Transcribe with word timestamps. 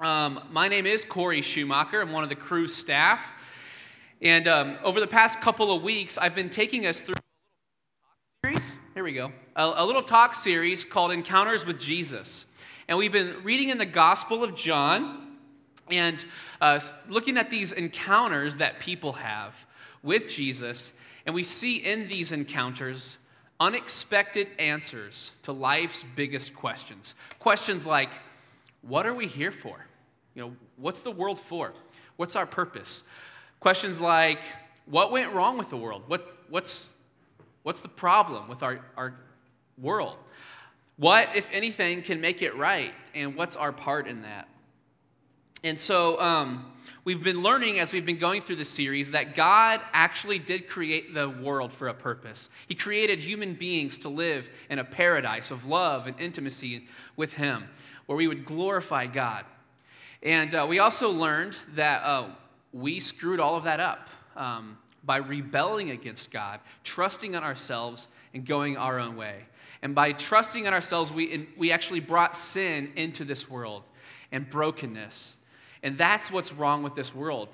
Um, 0.00 0.40
my 0.52 0.68
name 0.68 0.86
is 0.86 1.04
Corey 1.04 1.42
Schumacher. 1.42 2.00
I'm 2.00 2.12
one 2.12 2.22
of 2.22 2.28
the 2.28 2.36
crew 2.36 2.68
staff. 2.68 3.32
And 4.22 4.46
um, 4.46 4.78
over 4.84 5.00
the 5.00 5.08
past 5.08 5.40
couple 5.40 5.72
of 5.74 5.82
weeks, 5.82 6.16
I've 6.16 6.36
been 6.36 6.50
taking 6.50 6.86
us 6.86 7.00
through 7.00 7.16
a 7.16 7.18
little 8.44 8.52
talk 8.52 8.54
series. 8.54 8.76
Here 8.94 9.02
we 9.02 9.12
go. 9.12 9.32
A, 9.56 9.72
a 9.78 9.84
little 9.84 10.04
talk 10.04 10.36
series 10.36 10.84
called 10.84 11.10
Encounters 11.10 11.66
with 11.66 11.80
Jesus. 11.80 12.44
And 12.86 12.96
we've 12.96 13.10
been 13.10 13.42
reading 13.42 13.70
in 13.70 13.78
the 13.78 13.86
Gospel 13.86 14.44
of 14.44 14.54
John 14.54 15.36
and 15.90 16.24
uh, 16.60 16.78
looking 17.08 17.36
at 17.36 17.50
these 17.50 17.72
encounters 17.72 18.58
that 18.58 18.78
people 18.78 19.14
have 19.14 19.52
with 20.04 20.28
Jesus. 20.28 20.92
And 21.26 21.34
we 21.34 21.42
see 21.42 21.76
in 21.78 22.06
these 22.06 22.30
encounters 22.30 23.18
unexpected 23.58 24.46
answers 24.60 25.32
to 25.42 25.50
life's 25.50 26.04
biggest 26.14 26.54
questions. 26.54 27.16
Questions 27.40 27.84
like, 27.84 28.10
what 28.82 29.06
are 29.06 29.14
we 29.14 29.26
here 29.26 29.52
for? 29.52 29.84
You 30.34 30.42
know, 30.42 30.52
what's 30.76 31.00
the 31.00 31.10
world 31.10 31.38
for? 31.38 31.72
What's 32.16 32.36
our 32.36 32.46
purpose? 32.46 33.02
Questions 33.60 34.00
like, 34.00 34.40
what 34.86 35.10
went 35.10 35.32
wrong 35.32 35.58
with 35.58 35.70
the 35.70 35.76
world? 35.76 36.02
What, 36.06 36.26
what's, 36.48 36.88
what's 37.62 37.80
the 37.80 37.88
problem 37.88 38.48
with 38.48 38.62
our, 38.62 38.80
our 38.96 39.14
world? 39.76 40.16
What, 40.96 41.36
if 41.36 41.48
anything, 41.52 42.02
can 42.02 42.20
make 42.20 42.42
it 42.42 42.56
right? 42.56 42.92
And 43.14 43.36
what's 43.36 43.56
our 43.56 43.72
part 43.72 44.08
in 44.08 44.22
that? 44.22 44.48
And 45.64 45.78
so 45.78 46.20
um, 46.20 46.72
we've 47.04 47.22
been 47.22 47.42
learning 47.42 47.80
as 47.80 47.92
we've 47.92 48.06
been 48.06 48.18
going 48.18 48.42
through 48.42 48.56
the 48.56 48.64
series 48.64 49.10
that 49.10 49.34
God 49.34 49.80
actually 49.92 50.38
did 50.38 50.68
create 50.68 51.14
the 51.14 51.28
world 51.28 51.72
for 51.72 51.88
a 51.88 51.94
purpose. 51.94 52.48
He 52.68 52.74
created 52.74 53.18
human 53.18 53.54
beings 53.54 53.98
to 53.98 54.08
live 54.08 54.48
in 54.70 54.78
a 54.78 54.84
paradise 54.84 55.50
of 55.50 55.66
love 55.66 56.06
and 56.06 56.18
intimacy 56.20 56.86
with 57.16 57.34
Him, 57.34 57.68
where 58.08 58.16
we 58.16 58.26
would 58.26 58.46
glorify 58.46 59.06
God. 59.06 59.44
And 60.22 60.54
uh, 60.54 60.66
we 60.66 60.78
also 60.78 61.10
learned 61.10 61.58
that 61.74 62.02
uh, 62.02 62.30
we 62.72 63.00
screwed 63.00 63.38
all 63.38 63.54
of 63.56 63.64
that 63.64 63.80
up 63.80 64.08
um, 64.34 64.78
by 65.04 65.18
rebelling 65.18 65.90
against 65.90 66.30
God, 66.30 66.60
trusting 66.84 67.36
on 67.36 67.44
ourselves, 67.44 68.08
and 68.32 68.46
going 68.46 68.78
our 68.78 68.98
own 68.98 69.14
way. 69.14 69.44
And 69.82 69.94
by 69.94 70.12
trusting 70.12 70.64
in 70.64 70.72
ourselves, 70.72 71.12
we, 71.12 71.48
we 71.58 71.70
actually 71.70 72.00
brought 72.00 72.34
sin 72.34 72.92
into 72.96 73.26
this 73.26 73.48
world 73.48 73.82
and 74.32 74.48
brokenness. 74.48 75.36
And 75.82 75.98
that's 75.98 76.32
what's 76.32 76.50
wrong 76.50 76.82
with 76.82 76.94
this 76.94 77.14
world. 77.14 77.50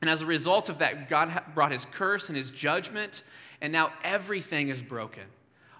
And 0.00 0.08
as 0.08 0.22
a 0.22 0.26
result 0.26 0.70
of 0.70 0.78
that, 0.78 1.10
God 1.10 1.42
brought 1.54 1.72
his 1.72 1.84
curse 1.92 2.28
and 2.28 2.36
his 2.38 2.50
judgment, 2.50 3.22
and 3.60 3.70
now 3.70 3.92
everything 4.02 4.70
is 4.70 4.80
broken. 4.80 5.24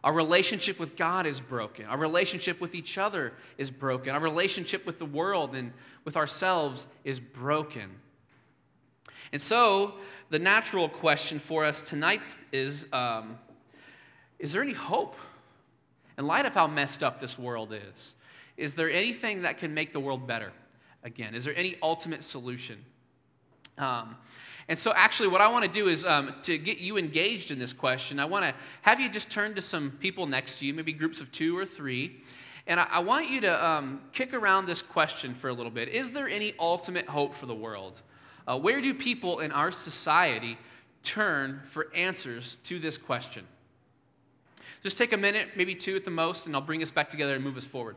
Our 0.05 0.13
relationship 0.13 0.79
with 0.79 0.97
God 0.97 1.27
is 1.27 1.41
broken. 1.41 1.87
Our 1.87 1.99
relationship 1.99 2.61
with 2.61 2.75
each 2.75 2.99
other 2.99 3.33
is 3.57 3.71
broken. 3.71 4.15
Our 4.15 4.21
relationship 4.21 4.87
with 4.87 4.99
the 4.99 5.05
world 5.05 5.55
and 5.55 5.73
with 6.05 6.17
ourselves 6.17 6.87
is 7.05 7.19
broken. 7.19 7.91
And 9.33 9.43
so, 9.43 9.95
the 10.31 10.39
natural 10.39 10.89
question 10.89 11.39
for 11.39 11.65
us 11.65 11.81
tonight 11.81 12.37
is 12.53 12.87
um, 12.93 13.39
Is 14.39 14.53
there 14.53 14.63
any 14.63 14.73
hope? 14.73 15.17
In 16.17 16.27
light 16.27 16.47
of 16.47 16.55
how 16.55 16.67
messed 16.67 17.05
up 17.05 17.21
this 17.21 17.39
world 17.39 17.73
is, 17.73 18.17
is 18.57 18.75
there 18.75 18.91
anything 18.91 19.43
that 19.43 19.59
can 19.59 19.73
make 19.73 19.93
the 19.93 20.01
world 20.01 20.27
better 20.27 20.53
again? 21.05 21.35
Is 21.35 21.45
there 21.45 21.57
any 21.57 21.77
ultimate 21.81 22.25
solution? 22.25 22.85
Um, 23.79 24.17
and 24.69 24.79
so, 24.79 24.93
actually, 24.95 25.29
what 25.29 25.41
I 25.41 25.49
want 25.49 25.65
to 25.65 25.71
do 25.71 25.89
is 25.89 26.05
um, 26.05 26.35
to 26.43 26.59
get 26.59 26.77
you 26.79 26.99
engaged 26.99 27.51
in 27.51 27.59
this 27.59 27.73
question, 27.73 28.21
I 28.21 28.27
want 28.27 28.45
to 28.45 28.55
have 28.83 29.01
you 29.01 29.09
just 29.09 29.31
turn 29.31 29.55
to 29.55 29.63
some 29.63 29.93
people 29.93 30.27
next 30.27 30.59
to 30.59 30.67
you, 30.67 30.75
maybe 30.75 30.93
groups 30.93 31.23
of 31.23 31.33
two 31.33 31.57
or 31.57 31.65
three. 31.65 32.21
And 32.67 32.79
I, 32.79 32.87
I 32.91 32.99
want 32.99 33.31
you 33.31 33.41
to 33.41 33.67
um, 33.67 34.03
kick 34.13 34.35
around 34.35 34.67
this 34.67 34.83
question 34.83 35.35
for 35.35 35.49
a 35.49 35.55
little 35.55 35.73
bit 35.73 35.89
Is 35.89 36.13
there 36.13 36.29
any 36.29 36.55
ultimate 36.59 37.07
hope 37.07 37.35
for 37.35 37.47
the 37.47 37.55
world? 37.55 38.03
Uh, 38.47 38.59
where 38.59 38.81
do 38.83 38.93
people 38.93 39.41
in 39.41 39.53
our 39.53 39.73
society 39.73 40.59
turn 41.03 41.63
for 41.69 41.89
answers 41.95 42.57
to 42.65 42.79
this 42.79 42.99
question? 42.99 43.47
Just 44.83 44.99
take 44.99 45.13
a 45.15 45.17
minute, 45.17 45.49
maybe 45.57 45.75
two 45.75 45.97
at 45.97 46.05
the 46.05 46.11
most, 46.11 46.47
and 46.47 46.55
I'll 46.55 46.63
bring 46.63 46.83
us 46.83 46.91
back 46.91 47.09
together 47.09 47.35
and 47.35 47.43
move 47.43 47.57
us 47.57 47.65
forward. 47.65 47.97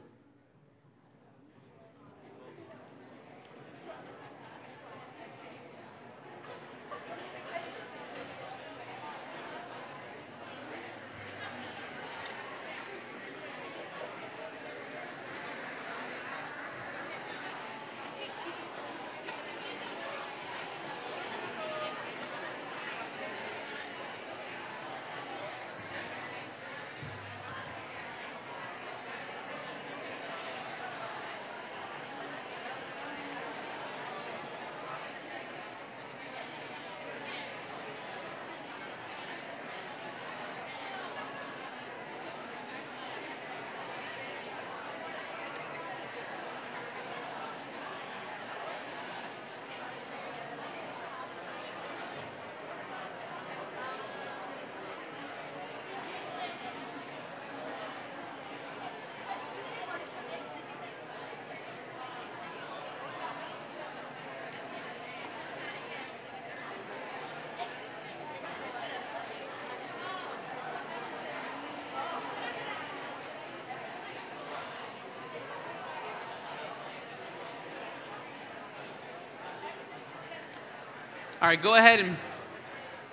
All 81.42 81.48
right, 81.48 81.60
go 81.60 81.74
ahead 81.74 82.00
and 82.00 82.18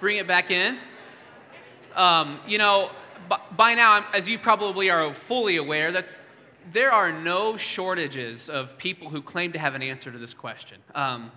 bring 0.00 0.18
it 0.18 0.26
back 0.26 0.50
in. 0.50 0.76
Um, 1.96 2.40
you 2.46 2.58
know, 2.58 2.90
by 3.56 3.72
now, 3.72 4.04
as 4.12 4.28
you 4.28 4.38
probably 4.38 4.90
are 4.90 5.14
fully 5.14 5.56
aware, 5.56 5.90
that 5.92 6.04
there 6.70 6.92
are 6.92 7.10
no 7.10 7.56
shortages 7.56 8.50
of 8.50 8.76
people 8.76 9.08
who 9.08 9.22
claim 9.22 9.52
to 9.52 9.58
have 9.58 9.74
an 9.74 9.82
answer 9.82 10.12
to 10.12 10.18
this 10.18 10.34
question. 10.34 10.78
Um, 10.94 11.32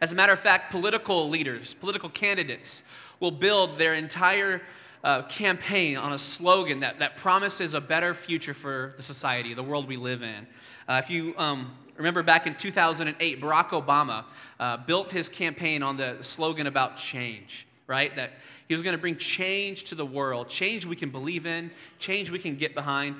as 0.00 0.10
a 0.10 0.16
matter 0.16 0.32
of 0.32 0.40
fact, 0.40 0.72
political 0.72 1.28
leaders, 1.30 1.74
political 1.74 2.08
candidates 2.08 2.82
will 3.20 3.30
build 3.30 3.78
their 3.78 3.94
entire 3.94 4.62
uh, 5.04 5.22
campaign 5.28 5.96
on 5.96 6.12
a 6.12 6.18
slogan 6.18 6.80
that, 6.80 6.98
that 6.98 7.18
promises 7.18 7.72
a 7.72 7.80
better 7.80 8.14
future 8.14 8.52
for 8.52 8.94
the 8.96 9.02
society, 9.04 9.54
the 9.54 9.62
world 9.62 9.86
we 9.86 9.96
live 9.96 10.24
in. 10.24 10.48
Uh, 10.88 11.00
if 11.04 11.08
you 11.08 11.38
um, 11.38 11.70
remember 12.00 12.22
back 12.22 12.46
in 12.46 12.54
2008, 12.54 13.42
Barack 13.42 13.68
Obama 13.68 14.24
uh, 14.58 14.78
built 14.78 15.10
his 15.10 15.28
campaign 15.28 15.82
on 15.82 15.98
the 15.98 16.16
slogan 16.22 16.66
about 16.66 16.96
change, 16.96 17.66
right? 17.86 18.16
That 18.16 18.30
he 18.68 18.74
was 18.74 18.82
going 18.82 18.94
to 18.94 19.00
bring 19.00 19.18
change 19.18 19.84
to 19.84 19.94
the 19.94 20.06
world, 20.06 20.48
change 20.48 20.86
we 20.86 20.96
can 20.96 21.10
believe 21.10 21.44
in, 21.44 21.70
change 21.98 22.30
we 22.30 22.38
can 22.38 22.56
get 22.56 22.74
behind. 22.74 23.16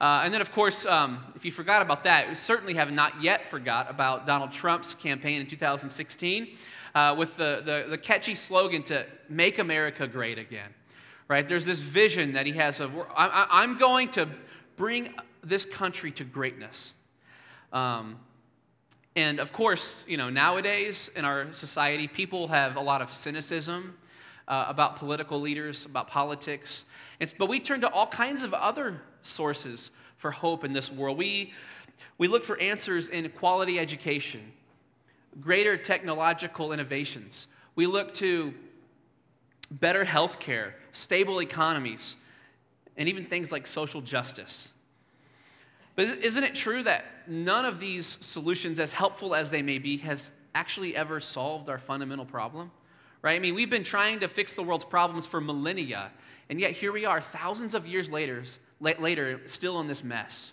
Uh, 0.00 0.22
and 0.24 0.34
then, 0.34 0.40
of 0.40 0.50
course, 0.50 0.84
um, 0.86 1.24
if 1.36 1.44
you 1.44 1.52
forgot 1.52 1.82
about 1.82 2.02
that, 2.02 2.28
we 2.28 2.34
certainly 2.34 2.74
have 2.74 2.90
not 2.90 3.22
yet 3.22 3.48
forgot 3.48 3.88
about 3.88 4.26
Donald 4.26 4.50
Trump's 4.50 4.92
campaign 4.92 5.40
in 5.40 5.46
2016 5.46 6.48
uh, 6.96 7.14
with 7.16 7.36
the, 7.36 7.62
the, 7.64 7.86
the 7.90 7.98
catchy 7.98 8.34
slogan 8.34 8.82
to 8.82 9.06
make 9.28 9.60
America 9.60 10.08
great 10.08 10.38
again, 10.38 10.70
right? 11.28 11.48
There's 11.48 11.64
this 11.64 11.78
vision 11.78 12.32
that 12.32 12.44
he 12.44 12.52
has 12.52 12.80
of, 12.80 12.90
I'm 13.14 13.78
going 13.78 14.10
to 14.12 14.28
bring 14.76 15.14
this 15.44 15.64
country 15.64 16.10
to 16.10 16.24
greatness. 16.24 16.92
Um, 17.72 18.18
and 19.14 19.40
of 19.40 19.52
course, 19.52 20.04
you 20.06 20.16
know, 20.16 20.28
nowadays 20.28 21.10
in 21.16 21.24
our 21.24 21.50
society, 21.52 22.06
people 22.06 22.48
have 22.48 22.76
a 22.76 22.80
lot 22.80 23.00
of 23.00 23.12
cynicism 23.12 23.96
uh, 24.46 24.66
about 24.68 24.96
political 24.96 25.40
leaders, 25.40 25.84
about 25.86 26.08
politics. 26.08 26.84
It's, 27.18 27.32
but 27.36 27.48
we 27.48 27.58
turn 27.60 27.80
to 27.80 27.88
all 27.88 28.06
kinds 28.06 28.42
of 28.42 28.52
other 28.52 29.00
sources 29.22 29.90
for 30.18 30.30
hope 30.30 30.64
in 30.64 30.72
this 30.72 30.90
world. 30.90 31.18
We, 31.18 31.52
we 32.18 32.28
look 32.28 32.44
for 32.44 32.60
answers 32.60 33.08
in 33.08 33.28
quality 33.30 33.78
education, 33.78 34.52
greater 35.40 35.76
technological 35.76 36.72
innovations. 36.72 37.48
We 37.74 37.86
look 37.86 38.14
to 38.14 38.54
better 39.70 40.04
health 40.04 40.38
care, 40.38 40.74
stable 40.92 41.40
economies, 41.40 42.16
and 42.96 43.08
even 43.08 43.24
things 43.24 43.50
like 43.50 43.66
social 43.66 44.00
justice. 44.00 44.70
But 45.96 46.08
isn't 46.18 46.44
it 46.44 46.54
true 46.54 46.82
that 46.82 47.04
none 47.26 47.64
of 47.64 47.80
these 47.80 48.18
solutions, 48.20 48.78
as 48.78 48.92
helpful 48.92 49.34
as 49.34 49.50
they 49.50 49.62
may 49.62 49.78
be, 49.78 49.96
has 49.98 50.30
actually 50.54 50.94
ever 50.94 51.20
solved 51.20 51.68
our 51.68 51.78
fundamental 51.78 52.26
problem? 52.26 52.70
Right? 53.22 53.34
I 53.34 53.38
mean, 53.38 53.54
we've 53.54 53.70
been 53.70 53.82
trying 53.82 54.20
to 54.20 54.28
fix 54.28 54.54
the 54.54 54.62
world's 54.62 54.84
problems 54.84 55.26
for 55.26 55.40
millennia, 55.40 56.12
and 56.48 56.60
yet 56.60 56.72
here 56.72 56.92
we 56.92 57.06
are, 57.06 57.20
thousands 57.20 57.74
of 57.74 57.86
years 57.86 58.10
later, 58.10 58.44
later 58.80 59.40
still 59.46 59.80
in 59.80 59.88
this 59.88 60.04
mess. 60.04 60.52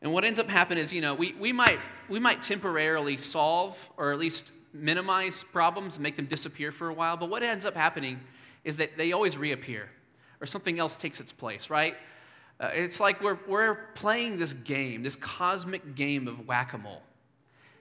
And 0.00 0.12
what 0.12 0.24
ends 0.24 0.38
up 0.38 0.48
happening 0.48 0.82
is, 0.82 0.92
you 0.92 1.02
know, 1.02 1.14
we, 1.14 1.34
we, 1.34 1.52
might, 1.52 1.78
we 2.08 2.18
might 2.18 2.42
temporarily 2.42 3.18
solve 3.18 3.76
or 3.98 4.12
at 4.12 4.18
least 4.18 4.50
minimize 4.72 5.44
problems, 5.52 5.98
make 5.98 6.16
them 6.16 6.26
disappear 6.26 6.72
for 6.72 6.88
a 6.88 6.94
while, 6.94 7.16
but 7.16 7.28
what 7.28 7.42
ends 7.42 7.66
up 7.66 7.74
happening 7.74 8.20
is 8.64 8.76
that 8.76 8.96
they 8.96 9.12
always 9.12 9.36
reappear 9.36 9.90
or 10.40 10.46
something 10.46 10.78
else 10.78 10.96
takes 10.96 11.20
its 11.20 11.32
place, 11.32 11.68
right? 11.68 11.96
Uh, 12.60 12.68
it's 12.74 13.00
like 13.00 13.22
we're, 13.22 13.38
we're 13.48 13.74
playing 13.94 14.38
this 14.38 14.52
game, 14.52 15.02
this 15.02 15.16
cosmic 15.16 15.94
game 15.94 16.28
of 16.28 16.46
whack 16.46 16.74
a 16.74 16.78
mole. 16.78 17.02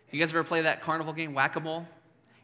You 0.09 0.19
guys 0.19 0.29
ever 0.29 0.43
play 0.43 0.61
that 0.61 0.81
carnival 0.81 1.13
game, 1.13 1.33
whack 1.33 1.57
a 1.57 1.59
mole? 1.59 1.85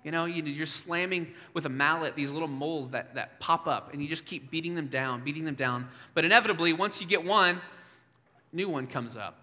You 0.03 0.11
know, 0.11 0.25
you're 0.25 0.67
slamming 0.67 1.33
with 1.53 1.65
a 1.65 1.69
mallet 1.69 2.15
these 2.15 2.31
little 2.31 2.47
moles 2.47 2.89
that, 2.89 3.15
that 3.15 3.39
pop 3.39 3.65
up, 3.65 3.91
and 3.91 4.03
you 4.03 4.07
just 4.07 4.25
keep 4.25 4.51
beating 4.51 4.75
them 4.75 4.87
down, 4.87 5.23
beating 5.23 5.45
them 5.45 5.55
down. 5.55 5.87
But 6.13 6.25
inevitably, 6.25 6.73
once 6.73 7.01
you 7.01 7.07
get 7.07 7.25
one, 7.25 7.59
new 8.53 8.69
one 8.69 8.85
comes 8.85 9.17
up. 9.17 9.39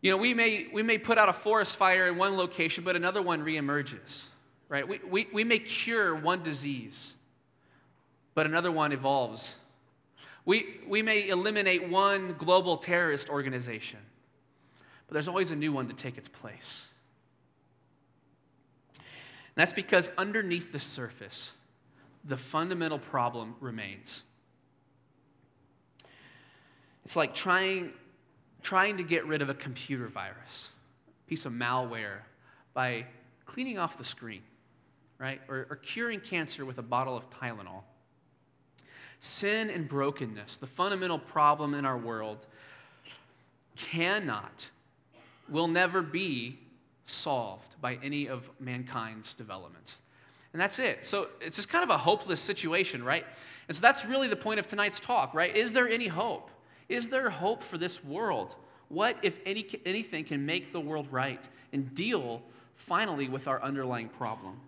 You 0.00 0.12
know, 0.12 0.16
we 0.16 0.34
may, 0.34 0.68
we 0.72 0.82
may 0.84 0.98
put 0.98 1.18
out 1.18 1.28
a 1.28 1.32
forest 1.32 1.76
fire 1.76 2.06
in 2.06 2.16
one 2.16 2.36
location, 2.36 2.84
but 2.84 2.94
another 2.94 3.22
one 3.22 3.44
reemerges, 3.44 4.26
right? 4.68 4.86
We, 4.86 5.00
we, 5.08 5.28
we 5.32 5.42
may 5.42 5.58
cure 5.58 6.14
one 6.14 6.44
disease, 6.44 7.14
but 8.34 8.46
another 8.46 8.70
one 8.70 8.92
evolves. 8.92 9.56
We, 10.44 10.80
we 10.88 11.02
may 11.02 11.28
eliminate 11.28 11.88
one 11.88 12.34
global 12.38 12.76
terrorist 12.76 13.28
organization, 13.28 14.00
but 15.06 15.14
there's 15.14 15.28
always 15.28 15.50
a 15.50 15.56
new 15.56 15.72
one 15.72 15.88
to 15.88 15.94
take 15.94 16.18
its 16.18 16.28
place. 16.28 16.86
And 18.98 19.04
that's 19.56 19.72
because 19.72 20.10
underneath 20.18 20.72
the 20.72 20.80
surface, 20.80 21.52
the 22.24 22.36
fundamental 22.36 22.98
problem 22.98 23.54
remains. 23.60 24.22
It's 27.04 27.16
like 27.16 27.34
trying 27.34 27.92
trying 28.62 28.96
to 28.96 29.02
get 29.02 29.26
rid 29.26 29.42
of 29.42 29.48
a 29.48 29.54
computer 29.54 30.06
virus, 30.06 30.70
piece 31.26 31.44
of 31.44 31.52
malware, 31.52 32.18
by 32.74 33.04
cleaning 33.44 33.76
off 33.76 33.98
the 33.98 34.04
screen, 34.04 34.42
right? 35.18 35.40
Or, 35.48 35.66
or 35.68 35.76
curing 35.76 36.20
cancer 36.20 36.64
with 36.64 36.78
a 36.78 36.82
bottle 36.82 37.16
of 37.16 37.28
Tylenol. 37.30 37.82
Sin 39.22 39.70
and 39.70 39.88
brokenness, 39.88 40.56
the 40.56 40.66
fundamental 40.66 41.18
problem 41.18 41.74
in 41.74 41.86
our 41.86 41.96
world, 41.96 42.38
cannot, 43.76 44.68
will 45.48 45.68
never 45.68 46.02
be 46.02 46.58
solved 47.06 47.80
by 47.80 47.98
any 48.02 48.28
of 48.28 48.50
mankind's 48.58 49.34
developments. 49.34 50.00
And 50.52 50.60
that's 50.60 50.80
it. 50.80 51.06
So 51.06 51.28
it's 51.40 51.56
just 51.56 51.68
kind 51.68 51.84
of 51.84 51.90
a 51.90 51.98
hopeless 51.98 52.40
situation, 52.40 53.04
right? 53.04 53.24
And 53.68 53.76
so 53.76 53.80
that's 53.80 54.04
really 54.04 54.26
the 54.26 54.36
point 54.36 54.58
of 54.58 54.66
tonight's 54.66 54.98
talk, 54.98 55.34
right? 55.34 55.54
Is 55.54 55.72
there 55.72 55.88
any 55.88 56.08
hope? 56.08 56.50
Is 56.88 57.08
there 57.08 57.30
hope 57.30 57.62
for 57.62 57.78
this 57.78 58.02
world? 58.04 58.56
What, 58.88 59.16
if 59.22 59.38
any, 59.46 59.66
anything, 59.86 60.24
can 60.24 60.44
make 60.44 60.72
the 60.72 60.80
world 60.80 61.06
right 61.12 61.42
and 61.72 61.94
deal 61.94 62.42
finally 62.74 63.28
with 63.28 63.46
our 63.46 63.62
underlying 63.62 64.08
problem? 64.08 64.60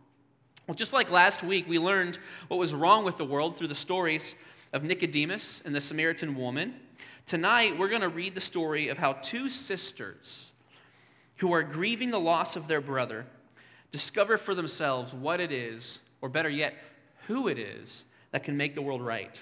Well, 0.66 0.74
just 0.74 0.94
like 0.94 1.10
last 1.10 1.42
week, 1.42 1.68
we 1.68 1.78
learned 1.78 2.18
what 2.48 2.56
was 2.56 2.72
wrong 2.72 3.04
with 3.04 3.18
the 3.18 3.24
world 3.24 3.58
through 3.58 3.68
the 3.68 3.74
stories 3.74 4.34
of 4.72 4.82
Nicodemus 4.82 5.60
and 5.66 5.74
the 5.74 5.80
Samaritan 5.80 6.34
woman. 6.36 6.74
Tonight, 7.26 7.78
we're 7.78 7.90
going 7.90 8.00
to 8.00 8.08
read 8.08 8.34
the 8.34 8.40
story 8.40 8.88
of 8.88 8.96
how 8.96 9.12
two 9.12 9.50
sisters 9.50 10.52
who 11.36 11.52
are 11.52 11.62
grieving 11.62 12.10
the 12.10 12.20
loss 12.20 12.56
of 12.56 12.66
their 12.66 12.80
brother 12.80 13.26
discover 13.92 14.38
for 14.38 14.54
themselves 14.54 15.12
what 15.12 15.38
it 15.38 15.52
is, 15.52 15.98
or 16.22 16.30
better 16.30 16.48
yet, 16.48 16.72
who 17.26 17.48
it 17.48 17.58
is 17.58 18.04
that 18.30 18.42
can 18.42 18.56
make 18.56 18.74
the 18.74 18.82
world 18.82 19.02
right. 19.02 19.38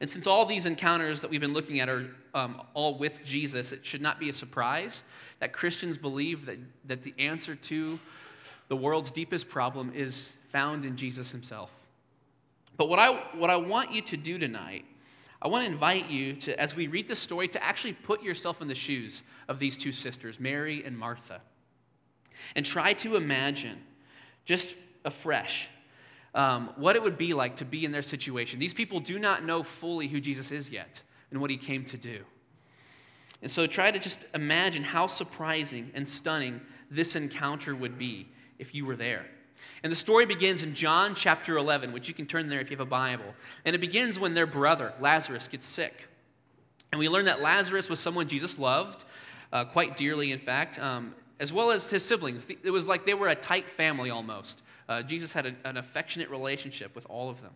And 0.00 0.08
since 0.08 0.28
all 0.28 0.46
these 0.46 0.66
encounters 0.66 1.20
that 1.22 1.30
we've 1.32 1.40
been 1.40 1.52
looking 1.52 1.80
at 1.80 1.88
are 1.88 2.14
um, 2.32 2.62
all 2.74 2.96
with 2.96 3.24
Jesus, 3.24 3.72
it 3.72 3.84
should 3.84 4.02
not 4.02 4.20
be 4.20 4.28
a 4.28 4.32
surprise 4.32 5.02
that 5.40 5.52
Christians 5.52 5.96
believe 5.96 6.46
that, 6.46 6.58
that 6.84 7.02
the 7.02 7.14
answer 7.18 7.56
to 7.56 7.98
the 8.68 8.76
world's 8.76 9.10
deepest 9.10 9.48
problem 9.48 9.92
is 9.94 10.32
found 10.50 10.84
in 10.84 10.96
Jesus 10.96 11.30
himself. 11.30 11.70
But 12.76 12.88
what 12.88 12.98
I, 12.98 13.10
what 13.36 13.50
I 13.50 13.56
want 13.56 13.92
you 13.92 14.02
to 14.02 14.16
do 14.16 14.38
tonight, 14.38 14.84
I 15.40 15.48
want 15.48 15.66
to 15.66 15.72
invite 15.72 16.10
you 16.10 16.34
to, 16.34 16.58
as 16.60 16.74
we 16.74 16.86
read 16.86 17.08
the 17.08 17.16
story, 17.16 17.48
to 17.48 17.62
actually 17.62 17.92
put 17.92 18.22
yourself 18.22 18.60
in 18.60 18.68
the 18.68 18.74
shoes 18.74 19.22
of 19.48 19.58
these 19.58 19.76
two 19.76 19.92
sisters, 19.92 20.40
Mary 20.40 20.82
and 20.84 20.98
Martha, 20.98 21.40
and 22.54 22.66
try 22.66 22.92
to 22.94 23.16
imagine 23.16 23.78
just 24.44 24.74
afresh 25.04 25.68
um, 26.34 26.70
what 26.76 26.96
it 26.96 27.02
would 27.02 27.16
be 27.16 27.32
like 27.32 27.56
to 27.56 27.64
be 27.64 27.84
in 27.84 27.92
their 27.92 28.02
situation. 28.02 28.58
These 28.58 28.74
people 28.74 29.00
do 29.00 29.18
not 29.18 29.44
know 29.44 29.62
fully 29.62 30.08
who 30.08 30.20
Jesus 30.20 30.50
is 30.50 30.68
yet 30.70 31.00
and 31.30 31.40
what 31.40 31.50
he 31.50 31.56
came 31.56 31.84
to 31.86 31.96
do. 31.96 32.24
And 33.42 33.50
so 33.50 33.66
try 33.66 33.90
to 33.90 33.98
just 33.98 34.24
imagine 34.34 34.82
how 34.82 35.06
surprising 35.06 35.90
and 35.94 36.08
stunning 36.08 36.60
this 36.90 37.16
encounter 37.16 37.74
would 37.74 37.98
be 37.98 38.28
if 38.58 38.74
you 38.74 38.84
were 38.84 38.96
there. 38.96 39.26
And 39.82 39.92
the 39.92 39.96
story 39.96 40.26
begins 40.26 40.62
in 40.62 40.74
John 40.74 41.14
chapter 41.14 41.56
11, 41.56 41.92
which 41.92 42.08
you 42.08 42.14
can 42.14 42.26
turn 42.26 42.48
there 42.48 42.60
if 42.60 42.70
you 42.70 42.76
have 42.76 42.86
a 42.86 42.90
Bible. 42.90 43.34
And 43.64 43.74
it 43.74 43.80
begins 43.80 44.18
when 44.18 44.34
their 44.34 44.46
brother, 44.46 44.94
Lazarus, 45.00 45.48
gets 45.48 45.66
sick. 45.66 46.08
And 46.92 46.98
we 46.98 47.08
learn 47.08 47.26
that 47.26 47.40
Lazarus 47.40 47.88
was 47.88 48.00
someone 48.00 48.28
Jesus 48.28 48.58
loved, 48.58 49.04
uh, 49.52 49.64
quite 49.64 49.96
dearly, 49.96 50.32
in 50.32 50.38
fact, 50.38 50.78
um, 50.78 51.14
as 51.38 51.52
well 51.52 51.70
as 51.70 51.90
his 51.90 52.04
siblings. 52.04 52.46
It 52.48 52.70
was 52.70 52.88
like 52.88 53.04
they 53.04 53.14
were 53.14 53.28
a 53.28 53.34
tight 53.34 53.68
family 53.70 54.10
almost. 54.10 54.62
Uh, 54.88 55.02
Jesus 55.02 55.32
had 55.32 55.46
a, 55.46 55.54
an 55.64 55.76
affectionate 55.76 56.30
relationship 56.30 56.94
with 56.94 57.06
all 57.08 57.28
of 57.28 57.42
them. 57.42 57.52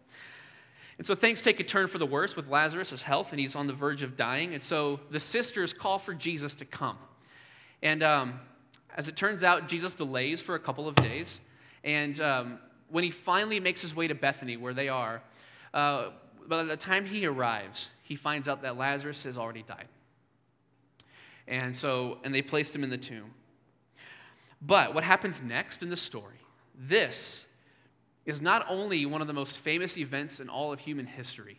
And 0.98 1.06
so 1.06 1.14
things 1.14 1.40
take 1.40 1.60
a 1.60 1.64
turn 1.64 1.86
for 1.86 1.96
the 1.96 2.06
worse 2.06 2.36
with 2.36 2.48
Lazarus' 2.48 3.02
health, 3.02 3.28
and 3.30 3.40
he's 3.40 3.56
on 3.56 3.66
the 3.66 3.72
verge 3.72 4.02
of 4.02 4.16
dying. 4.18 4.52
And 4.52 4.62
so 4.62 5.00
the 5.10 5.20
sisters 5.20 5.72
call 5.72 5.98
for 5.98 6.12
Jesus 6.12 6.54
to 6.56 6.66
come. 6.66 6.98
And 7.82 8.02
um, 8.02 8.40
as 8.96 9.08
it 9.08 9.16
turns 9.16 9.44
out, 9.44 9.68
Jesus 9.68 9.94
delays 9.94 10.40
for 10.40 10.54
a 10.54 10.58
couple 10.58 10.88
of 10.88 10.94
days. 10.94 11.40
And 11.84 12.20
um, 12.20 12.58
when 12.88 13.04
he 13.04 13.10
finally 13.10 13.60
makes 13.60 13.82
his 13.82 13.94
way 13.94 14.08
to 14.08 14.14
Bethany, 14.14 14.56
where 14.56 14.74
they 14.74 14.88
are, 14.88 15.22
uh, 15.72 16.10
by 16.46 16.64
the 16.64 16.76
time 16.76 17.06
he 17.06 17.26
arrives, 17.26 17.90
he 18.02 18.16
finds 18.16 18.48
out 18.48 18.62
that 18.62 18.76
Lazarus 18.76 19.22
has 19.24 19.38
already 19.38 19.62
died. 19.62 19.88
And 21.46 21.76
so, 21.76 22.18
and 22.24 22.34
they 22.34 22.42
placed 22.42 22.74
him 22.74 22.84
in 22.84 22.90
the 22.90 22.98
tomb. 22.98 23.32
But 24.62 24.94
what 24.94 25.04
happens 25.04 25.40
next 25.40 25.82
in 25.82 25.88
the 25.88 25.96
story 25.96 26.36
this 26.76 27.44
is 28.24 28.40
not 28.40 28.64
only 28.68 29.04
one 29.04 29.20
of 29.20 29.26
the 29.26 29.32
most 29.32 29.58
famous 29.58 29.98
events 29.98 30.40
in 30.40 30.48
all 30.48 30.72
of 30.72 30.80
human 30.80 31.06
history, 31.06 31.58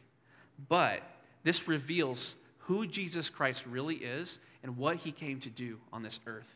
but 0.69 1.01
this 1.43 1.67
reveals 1.67 2.35
who 2.59 2.87
Jesus 2.87 3.29
Christ 3.29 3.65
really 3.65 3.95
is 3.95 4.39
and 4.63 4.77
what 4.77 4.97
he 4.97 5.11
came 5.11 5.39
to 5.41 5.49
do 5.49 5.79
on 5.91 6.03
this 6.03 6.19
earth. 6.25 6.55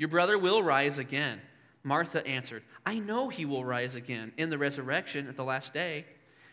Your 0.00 0.08
brother 0.08 0.38
will 0.38 0.62
rise 0.62 0.96
again. 0.96 1.42
Martha 1.82 2.26
answered, 2.26 2.62
I 2.86 2.98
know 2.98 3.28
he 3.28 3.44
will 3.44 3.66
rise 3.66 3.94
again 3.94 4.32
in 4.38 4.48
the 4.48 4.56
resurrection 4.56 5.28
at 5.28 5.36
the 5.36 5.44
last 5.44 5.74
day. 5.74 6.06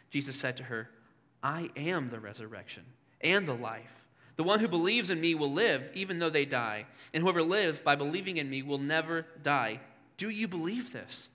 Jesus 0.10 0.36
said 0.36 0.58
to 0.58 0.64
her, 0.64 0.90
I 1.42 1.70
am 1.78 2.10
the 2.10 2.20
resurrection 2.20 2.84
and 3.22 3.48
the 3.48 3.54
life. 3.54 4.04
The 4.36 4.44
one 4.44 4.60
who 4.60 4.68
believes 4.68 5.10
in 5.10 5.22
me 5.22 5.34
will 5.34 5.50
live 5.50 5.84
even 5.94 6.20
though 6.20 6.30
they 6.30 6.44
die, 6.44 6.88
and 7.14 7.24
whoever 7.24 7.42
lives 7.42 7.80
by 7.80 7.96
believing 7.96 8.36
in 8.36 8.50
me 8.50 8.64
will 8.64 8.80
never 8.80 9.26
die. 9.42 9.80
Do 10.18 10.30
you 10.30 10.50
believe 10.50 10.92
this? 10.92 11.30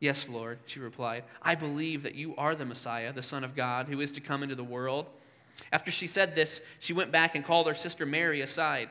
Yes, 0.00 0.28
Lord, 0.28 0.58
she 0.66 0.80
replied. 0.80 1.22
I 1.40 1.54
believe 1.54 2.02
that 2.02 2.16
you 2.16 2.34
are 2.34 2.56
the 2.56 2.64
Messiah, 2.64 3.12
the 3.12 3.22
Son 3.22 3.44
of 3.44 3.54
God, 3.54 3.86
who 3.86 4.00
is 4.00 4.10
to 4.12 4.20
come 4.20 4.42
into 4.42 4.56
the 4.56 4.64
world. 4.64 5.06
After 5.70 5.92
she 5.92 6.08
said 6.08 6.34
this, 6.34 6.60
she 6.80 6.92
went 6.92 7.12
back 7.12 7.36
and 7.36 7.44
called 7.44 7.68
her 7.68 7.74
sister 7.74 8.04
Mary 8.04 8.40
aside. 8.40 8.90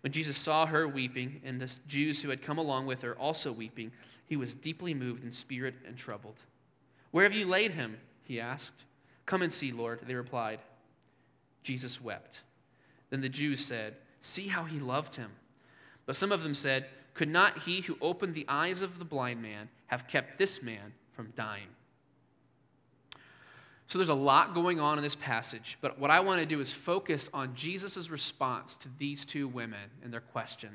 When 0.00 0.12
Jesus 0.12 0.36
saw 0.36 0.66
her 0.66 0.86
weeping, 0.86 1.40
and 1.44 1.60
the 1.60 1.72
Jews 1.86 2.22
who 2.22 2.30
had 2.30 2.42
come 2.42 2.58
along 2.58 2.86
with 2.86 3.02
her 3.02 3.18
also 3.18 3.52
weeping, 3.52 3.92
he 4.26 4.36
was 4.36 4.54
deeply 4.54 4.94
moved 4.94 5.24
in 5.24 5.32
spirit 5.32 5.74
and 5.86 5.96
troubled. 5.96 6.36
Where 7.10 7.24
have 7.24 7.32
you 7.32 7.46
laid 7.46 7.72
him? 7.72 7.98
He 8.22 8.40
asked. 8.40 8.84
Come 9.26 9.42
and 9.42 9.52
see, 9.52 9.72
Lord, 9.72 10.00
they 10.06 10.14
replied. 10.14 10.60
Jesus 11.62 12.00
wept. 12.00 12.42
Then 13.10 13.20
the 13.20 13.28
Jews 13.28 13.64
said, 13.64 13.96
See 14.20 14.48
how 14.48 14.64
he 14.64 14.78
loved 14.78 15.16
him. 15.16 15.32
But 16.06 16.16
some 16.16 16.32
of 16.32 16.42
them 16.42 16.54
said, 16.54 16.86
Could 17.14 17.28
not 17.28 17.60
he 17.60 17.80
who 17.82 17.96
opened 18.00 18.34
the 18.34 18.46
eyes 18.48 18.82
of 18.82 18.98
the 18.98 19.04
blind 19.04 19.42
man 19.42 19.68
have 19.86 20.08
kept 20.08 20.38
this 20.38 20.62
man 20.62 20.92
from 21.12 21.32
dying? 21.36 21.68
So 23.88 23.98
there's 23.98 24.10
a 24.10 24.14
lot 24.14 24.54
going 24.54 24.80
on 24.80 24.98
in 24.98 25.02
this 25.02 25.14
passage, 25.14 25.78
but 25.80 25.98
what 25.98 26.10
I 26.10 26.20
want 26.20 26.40
to 26.40 26.46
do 26.46 26.60
is 26.60 26.72
focus 26.72 27.30
on 27.32 27.54
Jesus' 27.54 28.10
response 28.10 28.76
to 28.76 28.88
these 28.98 29.24
two 29.24 29.48
women 29.48 29.90
and 30.04 30.12
their 30.12 30.20
question. 30.20 30.70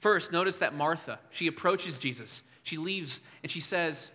First, 0.00 0.30
notice 0.30 0.58
that 0.58 0.74
Martha, 0.74 1.18
she 1.30 1.46
approaches 1.46 1.96
Jesus. 1.96 2.42
She 2.62 2.76
leaves 2.76 3.20
and 3.42 3.50
she 3.50 3.60
says, 3.60 4.10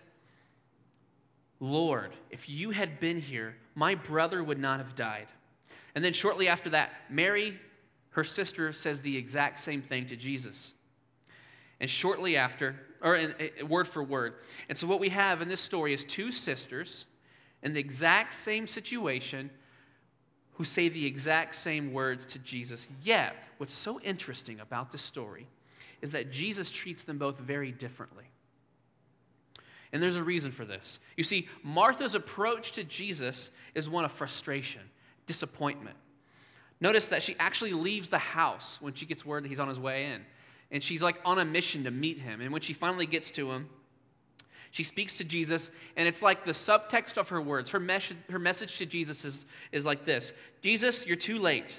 Lord, 1.58 2.12
if 2.30 2.48
you 2.48 2.70
had 2.70 3.00
been 3.00 3.20
here, 3.20 3.56
my 3.74 3.96
brother 3.96 4.42
would 4.42 4.58
not 4.58 4.78
have 4.78 4.94
died. 4.94 5.26
And 5.96 6.04
then 6.04 6.12
shortly 6.12 6.46
after 6.46 6.70
that, 6.70 6.90
Mary, 7.10 7.58
her 8.10 8.22
sister, 8.22 8.72
says 8.72 9.02
the 9.02 9.16
exact 9.16 9.58
same 9.58 9.82
thing 9.82 10.06
to 10.06 10.16
Jesus. 10.16 10.72
And 11.80 11.88
shortly 11.88 12.36
after, 12.36 12.76
or 13.02 13.16
in, 13.16 13.34
in, 13.58 13.68
word 13.68 13.88
for 13.88 14.02
word. 14.02 14.34
And 14.68 14.76
so 14.76 14.86
what 14.86 15.00
we 15.00 15.08
have 15.08 15.40
in 15.40 15.48
this 15.48 15.60
story 15.60 15.94
is 15.94 16.04
two 16.04 16.30
sisters 16.30 17.06
in 17.62 17.72
the 17.72 17.80
exact 17.80 18.34
same 18.34 18.66
situation 18.66 19.50
who 20.54 20.64
say 20.64 20.88
the 20.88 21.06
exact 21.06 21.56
same 21.56 21.92
words 21.92 22.26
to 22.26 22.38
Jesus. 22.38 22.86
Yet, 23.02 23.34
what's 23.58 23.74
so 23.74 23.98
interesting 24.00 24.60
about 24.60 24.92
this 24.92 25.02
story 25.02 25.46
is 26.02 26.12
that 26.12 26.30
Jesus 26.30 26.70
treats 26.70 27.02
them 27.02 27.18
both 27.18 27.38
very 27.38 27.72
differently. 27.72 28.24
And 29.92 30.02
there's 30.02 30.16
a 30.16 30.22
reason 30.22 30.52
for 30.52 30.64
this. 30.64 31.00
You 31.16 31.24
see, 31.24 31.48
Martha's 31.62 32.14
approach 32.14 32.72
to 32.72 32.84
Jesus 32.84 33.50
is 33.74 33.88
one 33.88 34.04
of 34.04 34.12
frustration, 34.12 34.82
disappointment. 35.26 35.96
Notice 36.80 37.08
that 37.08 37.22
she 37.22 37.36
actually 37.38 37.72
leaves 37.72 38.08
the 38.08 38.18
house 38.18 38.78
when 38.80 38.94
she 38.94 39.04
gets 39.04 39.24
word 39.24 39.44
that 39.44 39.48
he's 39.48 39.60
on 39.60 39.68
his 39.68 39.78
way 39.78 40.06
in. 40.06 40.22
And 40.70 40.82
she's 40.82 41.02
like 41.02 41.16
on 41.24 41.38
a 41.38 41.44
mission 41.44 41.84
to 41.84 41.90
meet 41.90 42.18
him. 42.18 42.40
And 42.40 42.52
when 42.52 42.62
she 42.62 42.72
finally 42.72 43.06
gets 43.06 43.30
to 43.32 43.50
him, 43.50 43.68
she 44.70 44.84
speaks 44.84 45.14
to 45.14 45.24
Jesus, 45.24 45.70
and 45.96 46.06
it's 46.06 46.22
like 46.22 46.44
the 46.44 46.52
subtext 46.52 47.16
of 47.16 47.30
her 47.30 47.40
words. 47.40 47.70
Her, 47.70 47.80
mes- 47.80 48.12
her 48.30 48.38
message 48.38 48.78
to 48.78 48.86
Jesus 48.86 49.24
is, 49.24 49.44
is 49.72 49.84
like 49.84 50.04
this 50.04 50.32
Jesus, 50.62 51.06
you're 51.06 51.16
too 51.16 51.38
late. 51.38 51.76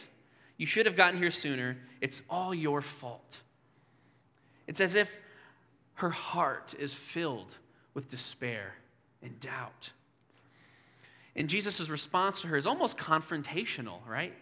You 0.57 0.67
should 0.67 0.85
have 0.85 0.95
gotten 0.95 1.17
here 1.17 1.31
sooner. 1.31 1.77
It's 2.01 2.21
all 2.29 2.53
your 2.53 2.81
fault. 2.81 3.39
It's 4.67 4.79
as 4.79 4.93
if 4.93 5.11
her 5.95 6.11
heart 6.11 6.75
is 6.77 6.93
filled 6.93 7.55
with 7.93 8.09
despair 8.09 8.75
and 9.23 9.39
doubt. 9.39 9.91
And 11.35 11.47
Jesus' 11.49 11.89
response 11.89 12.41
to 12.41 12.47
her 12.47 12.57
is 12.57 12.67
almost 12.67 12.97
confrontational, 12.97 14.05
right? 14.07 14.33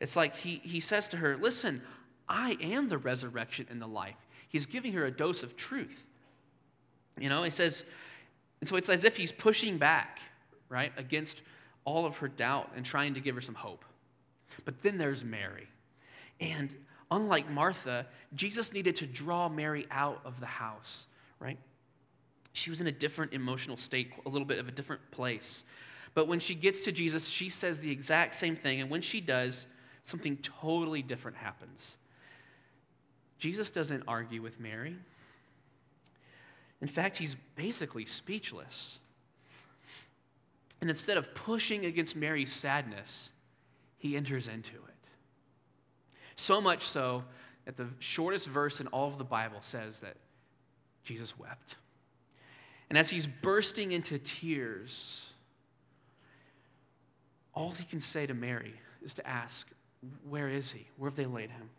It's 0.00 0.16
like 0.16 0.36
he, 0.36 0.60
he 0.64 0.80
says 0.80 1.06
to 1.08 1.18
her, 1.18 1.36
Listen, 1.36 1.82
I 2.32 2.56
am 2.62 2.88
the 2.88 2.96
resurrection 2.96 3.66
and 3.70 3.80
the 3.80 3.86
life. 3.86 4.16
He's 4.48 4.64
giving 4.64 4.94
her 4.94 5.04
a 5.04 5.10
dose 5.10 5.42
of 5.42 5.54
truth. 5.54 6.04
You 7.20 7.28
know, 7.28 7.42
he 7.42 7.50
says, 7.50 7.84
and 8.60 8.68
so 8.68 8.76
it's 8.76 8.88
as 8.88 9.04
if 9.04 9.18
he's 9.18 9.30
pushing 9.30 9.76
back, 9.76 10.18
right, 10.70 10.92
against 10.96 11.42
all 11.84 12.06
of 12.06 12.16
her 12.16 12.28
doubt 12.28 12.70
and 12.74 12.86
trying 12.86 13.12
to 13.14 13.20
give 13.20 13.34
her 13.34 13.42
some 13.42 13.54
hope. 13.54 13.84
But 14.64 14.82
then 14.82 14.96
there's 14.96 15.22
Mary. 15.22 15.68
And 16.40 16.74
unlike 17.10 17.50
Martha, 17.50 18.06
Jesus 18.34 18.72
needed 18.72 18.96
to 18.96 19.06
draw 19.06 19.50
Mary 19.50 19.86
out 19.90 20.22
of 20.24 20.40
the 20.40 20.46
house, 20.46 21.04
right? 21.38 21.58
She 22.54 22.70
was 22.70 22.80
in 22.80 22.86
a 22.86 22.92
different 22.92 23.34
emotional 23.34 23.76
state, 23.76 24.10
a 24.24 24.30
little 24.30 24.46
bit 24.46 24.58
of 24.58 24.68
a 24.68 24.72
different 24.72 25.02
place. 25.10 25.64
But 26.14 26.28
when 26.28 26.40
she 26.40 26.54
gets 26.54 26.80
to 26.80 26.92
Jesus, 26.92 27.28
she 27.28 27.50
says 27.50 27.80
the 27.80 27.90
exact 27.90 28.34
same 28.36 28.56
thing. 28.56 28.80
And 28.80 28.88
when 28.88 29.02
she 29.02 29.20
does, 29.20 29.66
something 30.04 30.38
totally 30.38 31.02
different 31.02 31.36
happens. 31.36 31.98
Jesus 33.42 33.70
doesn't 33.70 34.04
argue 34.06 34.40
with 34.40 34.60
Mary. 34.60 34.94
In 36.80 36.86
fact, 36.86 37.16
he's 37.16 37.34
basically 37.56 38.06
speechless. 38.06 39.00
And 40.80 40.88
instead 40.88 41.16
of 41.16 41.34
pushing 41.34 41.84
against 41.84 42.14
Mary's 42.14 42.52
sadness, 42.52 43.30
he 43.98 44.16
enters 44.16 44.46
into 44.46 44.76
it. 44.76 44.94
So 46.36 46.60
much 46.60 46.86
so 46.86 47.24
that 47.64 47.76
the 47.76 47.88
shortest 47.98 48.46
verse 48.46 48.78
in 48.78 48.86
all 48.86 49.08
of 49.08 49.18
the 49.18 49.24
Bible 49.24 49.58
says 49.60 49.98
that 49.98 50.14
Jesus 51.02 51.36
wept. 51.36 51.74
And 52.90 52.96
as 52.96 53.10
he's 53.10 53.26
bursting 53.26 53.90
into 53.90 54.20
tears, 54.20 55.32
all 57.56 57.72
he 57.72 57.82
can 57.86 58.00
say 58.00 58.24
to 58.24 58.34
Mary 58.34 58.74
is 59.02 59.14
to 59.14 59.26
ask, 59.26 59.66
Where 60.28 60.48
is 60.48 60.70
he? 60.70 60.86
Where 60.96 61.10
have 61.10 61.16
they 61.16 61.26
laid 61.26 61.50
him? 61.50 61.70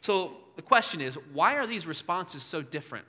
So 0.00 0.32
the 0.56 0.62
question 0.62 1.00
is, 1.00 1.16
why 1.32 1.54
are 1.54 1.66
these 1.66 1.86
responses 1.86 2.42
so 2.42 2.62
different? 2.62 3.06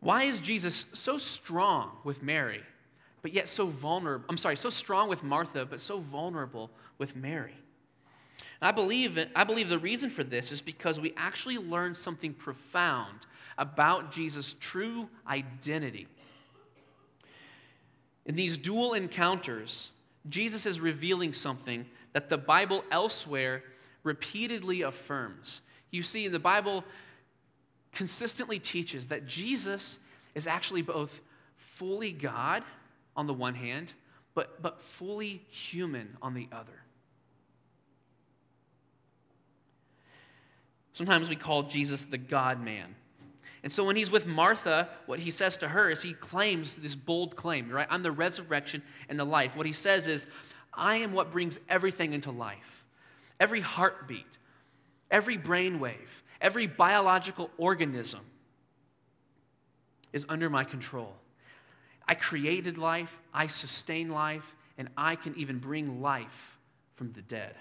Why 0.00 0.24
is 0.24 0.40
Jesus 0.40 0.86
so 0.94 1.18
strong 1.18 1.90
with 2.04 2.22
Mary, 2.22 2.62
but 3.22 3.32
yet 3.32 3.48
so 3.48 3.66
vulnerable? 3.66 4.24
I'm 4.28 4.38
sorry, 4.38 4.56
so 4.56 4.70
strong 4.70 5.08
with 5.08 5.22
Martha, 5.22 5.66
but 5.66 5.80
so 5.80 6.00
vulnerable 6.00 6.70
with 6.98 7.14
Mary? 7.14 7.54
I 8.62 8.72
believe, 8.72 9.18
I 9.34 9.44
believe 9.44 9.68
the 9.68 9.78
reason 9.78 10.10
for 10.10 10.22
this 10.24 10.52
is 10.52 10.60
because 10.60 11.00
we 11.00 11.14
actually 11.16 11.58
learn 11.58 11.94
something 11.94 12.34
profound 12.34 13.20
about 13.56 14.12
Jesus' 14.12 14.54
true 14.58 15.08
identity. 15.26 16.06
In 18.26 18.36
these 18.36 18.58
dual 18.58 18.92
encounters, 18.92 19.90
Jesus 20.28 20.66
is 20.66 20.80
revealing 20.80 21.32
something 21.32 21.86
that 22.12 22.28
the 22.28 22.36
Bible 22.38 22.84
elsewhere 22.90 23.62
repeatedly 24.02 24.82
affirms. 24.82 25.60
You 25.90 26.02
see, 26.02 26.28
the 26.28 26.38
Bible 26.38 26.84
consistently 27.92 28.58
teaches 28.58 29.08
that 29.08 29.26
Jesus 29.26 29.98
is 30.34 30.46
actually 30.46 30.82
both 30.82 31.20
fully 31.56 32.12
God 32.12 32.62
on 33.16 33.26
the 33.26 33.34
one 33.34 33.54
hand, 33.54 33.92
but, 34.34 34.62
but 34.62 34.80
fully 34.80 35.42
human 35.48 36.16
on 36.22 36.34
the 36.34 36.48
other. 36.52 36.84
Sometimes 40.92 41.28
we 41.28 41.36
call 41.36 41.64
Jesus 41.64 42.04
the 42.04 42.18
God 42.18 42.62
man. 42.62 42.94
And 43.62 43.72
so 43.72 43.84
when 43.84 43.96
he's 43.96 44.10
with 44.10 44.26
Martha, 44.26 44.88
what 45.06 45.18
he 45.18 45.30
says 45.30 45.56
to 45.58 45.68
her 45.68 45.90
is 45.90 46.02
he 46.02 46.14
claims 46.14 46.76
this 46.76 46.94
bold 46.94 47.36
claim, 47.36 47.70
right? 47.70 47.86
I'm 47.90 48.02
the 48.02 48.12
resurrection 48.12 48.82
and 49.08 49.18
the 49.18 49.24
life. 49.24 49.56
What 49.56 49.66
he 49.66 49.72
says 49.72 50.06
is, 50.06 50.26
I 50.72 50.96
am 50.96 51.12
what 51.12 51.30
brings 51.30 51.58
everything 51.68 52.12
into 52.12 52.30
life. 52.30 52.79
Every 53.40 53.60
heartbeat, 53.60 54.26
every 55.10 55.36
brainwave, 55.36 55.96
every 56.40 56.66
biological 56.68 57.50
organism 57.58 58.20
is 60.12 60.24
under 60.28 60.48
my 60.48 60.62
control. 60.62 61.14
I 62.06 62.14
created 62.14 62.78
life, 62.78 63.18
I 63.34 63.48
sustain 63.48 64.10
life, 64.10 64.54
and 64.78 64.88
I 64.96 65.16
can 65.16 65.34
even 65.36 65.58
bring 65.58 66.00
life 66.00 66.58
from 66.94 67.12
the 67.12 67.22
dead. 67.22 67.54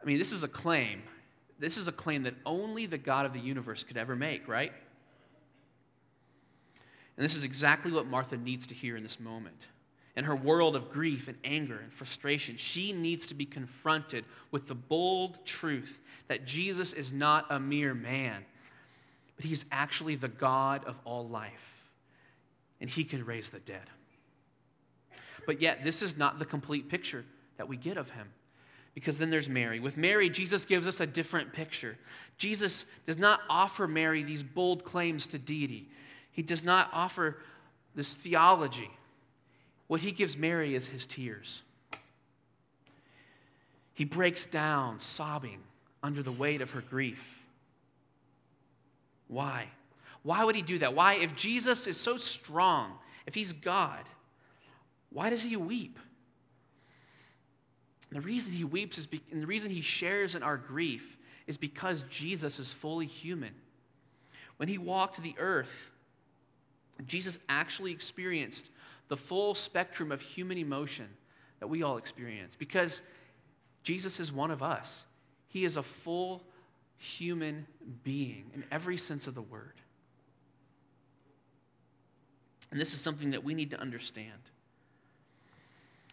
I 0.00 0.06
mean, 0.06 0.18
this 0.18 0.32
is 0.32 0.42
a 0.42 0.48
claim 0.48 1.02
this 1.58 1.76
is 1.76 1.88
a 1.88 1.92
claim 1.92 2.22
that 2.22 2.34
only 2.46 2.86
the 2.86 2.98
God 2.98 3.26
of 3.26 3.32
the 3.32 3.40
universe 3.40 3.82
could 3.82 3.96
ever 3.96 4.14
make, 4.14 4.46
right? 4.46 4.72
And 7.16 7.24
this 7.24 7.34
is 7.34 7.42
exactly 7.42 7.90
what 7.90 8.06
Martha 8.06 8.36
needs 8.36 8.66
to 8.68 8.74
hear 8.74 8.96
in 8.96 9.02
this 9.02 9.18
moment. 9.18 9.66
In 10.18 10.24
her 10.24 10.34
world 10.34 10.74
of 10.74 10.90
grief 10.90 11.28
and 11.28 11.38
anger 11.44 11.78
and 11.78 11.92
frustration, 11.92 12.56
she 12.56 12.92
needs 12.92 13.24
to 13.28 13.34
be 13.34 13.46
confronted 13.46 14.24
with 14.50 14.66
the 14.66 14.74
bold 14.74 15.38
truth 15.46 15.96
that 16.26 16.44
Jesus 16.44 16.92
is 16.92 17.12
not 17.12 17.46
a 17.50 17.60
mere 17.60 17.94
man, 17.94 18.44
but 19.36 19.44
he's 19.44 19.64
actually 19.70 20.16
the 20.16 20.26
God 20.26 20.84
of 20.86 20.96
all 21.04 21.28
life, 21.28 21.52
and 22.80 22.90
he 22.90 23.04
can 23.04 23.24
raise 23.24 23.50
the 23.50 23.60
dead. 23.60 23.90
But 25.46 25.62
yet, 25.62 25.84
this 25.84 26.02
is 26.02 26.16
not 26.16 26.40
the 26.40 26.44
complete 26.44 26.88
picture 26.88 27.24
that 27.56 27.68
we 27.68 27.76
get 27.76 27.96
of 27.96 28.10
him 28.10 28.28
because 28.94 29.18
then 29.18 29.30
there's 29.30 29.48
Mary. 29.48 29.78
With 29.78 29.96
Mary, 29.96 30.28
Jesus 30.28 30.64
gives 30.64 30.88
us 30.88 30.98
a 30.98 31.06
different 31.06 31.52
picture. 31.52 31.96
Jesus 32.38 32.86
does 33.06 33.18
not 33.18 33.38
offer 33.48 33.86
Mary 33.86 34.24
these 34.24 34.42
bold 34.42 34.82
claims 34.82 35.28
to 35.28 35.38
deity, 35.38 35.88
he 36.32 36.42
does 36.42 36.64
not 36.64 36.90
offer 36.92 37.38
this 37.94 38.14
theology. 38.14 38.90
What 39.88 40.02
he 40.02 40.12
gives 40.12 40.36
Mary 40.36 40.74
is 40.74 40.86
his 40.86 41.04
tears. 41.06 41.62
He 43.94 44.04
breaks 44.04 44.46
down, 44.46 45.00
sobbing 45.00 45.58
under 46.02 46.22
the 46.22 46.30
weight 46.30 46.60
of 46.60 46.70
her 46.70 46.80
grief. 46.80 47.40
Why? 49.26 49.68
Why 50.22 50.44
would 50.44 50.54
he 50.54 50.62
do 50.62 50.78
that? 50.78 50.94
Why, 50.94 51.14
if 51.14 51.34
Jesus 51.34 51.86
is 51.86 51.96
so 51.96 52.16
strong, 52.16 52.92
if 53.26 53.34
he's 53.34 53.52
God, 53.52 54.04
why 55.10 55.30
does 55.30 55.42
he 55.42 55.56
weep? 55.56 55.98
And 58.10 58.22
the 58.22 58.26
reason 58.26 58.52
he 58.52 58.64
weeps 58.64 58.98
is 58.98 59.06
be- 59.06 59.22
and 59.30 59.42
the 59.42 59.46
reason 59.46 59.70
he 59.70 59.80
shares 59.80 60.34
in 60.34 60.42
our 60.42 60.56
grief 60.56 61.16
is 61.46 61.56
because 61.56 62.04
Jesus 62.10 62.58
is 62.58 62.72
fully 62.72 63.06
human. 63.06 63.54
When 64.58 64.68
he 64.68 64.78
walked 64.78 65.22
the 65.22 65.34
earth, 65.38 65.72
Jesus 67.06 67.38
actually 67.48 67.92
experienced 67.92 68.70
the 69.08 69.16
full 69.16 69.54
spectrum 69.54 70.12
of 70.12 70.20
human 70.20 70.58
emotion 70.58 71.08
that 71.60 71.68
we 71.68 71.82
all 71.82 71.96
experience 71.96 72.54
because 72.56 73.02
Jesus 73.82 74.20
is 74.20 74.32
one 74.32 74.50
of 74.50 74.62
us. 74.62 75.06
He 75.48 75.64
is 75.64 75.76
a 75.76 75.82
full 75.82 76.42
human 76.98 77.66
being 78.04 78.50
in 78.54 78.64
every 78.70 78.96
sense 78.96 79.26
of 79.26 79.34
the 79.34 79.42
word. 79.42 79.80
And 82.70 82.80
this 82.80 82.92
is 82.92 83.00
something 83.00 83.30
that 83.30 83.42
we 83.42 83.54
need 83.54 83.70
to 83.70 83.80
understand. 83.80 84.32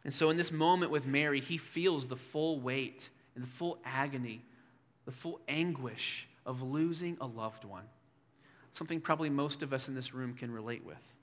And 0.05 0.13
so, 0.13 0.29
in 0.29 0.37
this 0.37 0.51
moment 0.51 0.91
with 0.91 1.05
Mary, 1.05 1.41
he 1.41 1.57
feels 1.57 2.07
the 2.07 2.15
full 2.15 2.59
weight 2.59 3.09
and 3.33 3.43
the 3.43 3.49
full 3.49 3.79
agony, 3.83 4.41
the 5.05 5.11
full 5.11 5.41
anguish 5.47 6.27
of 6.45 6.61
losing 6.61 7.17
a 7.19 7.25
loved 7.25 7.65
one. 7.65 7.85
Something 8.73 9.01
probably 9.01 9.29
most 9.29 9.63
of 9.63 9.73
us 9.73 9.87
in 9.87 9.95
this 9.95 10.13
room 10.13 10.33
can 10.33 10.51
relate 10.51 10.85
with. 10.85 11.14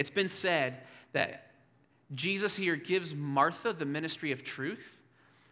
It's 0.00 0.08
been 0.08 0.30
said 0.30 0.78
that 1.12 1.50
Jesus 2.14 2.56
here 2.56 2.74
gives 2.74 3.14
Martha 3.14 3.74
the 3.74 3.84
ministry 3.84 4.32
of 4.32 4.42
truth, 4.42 4.96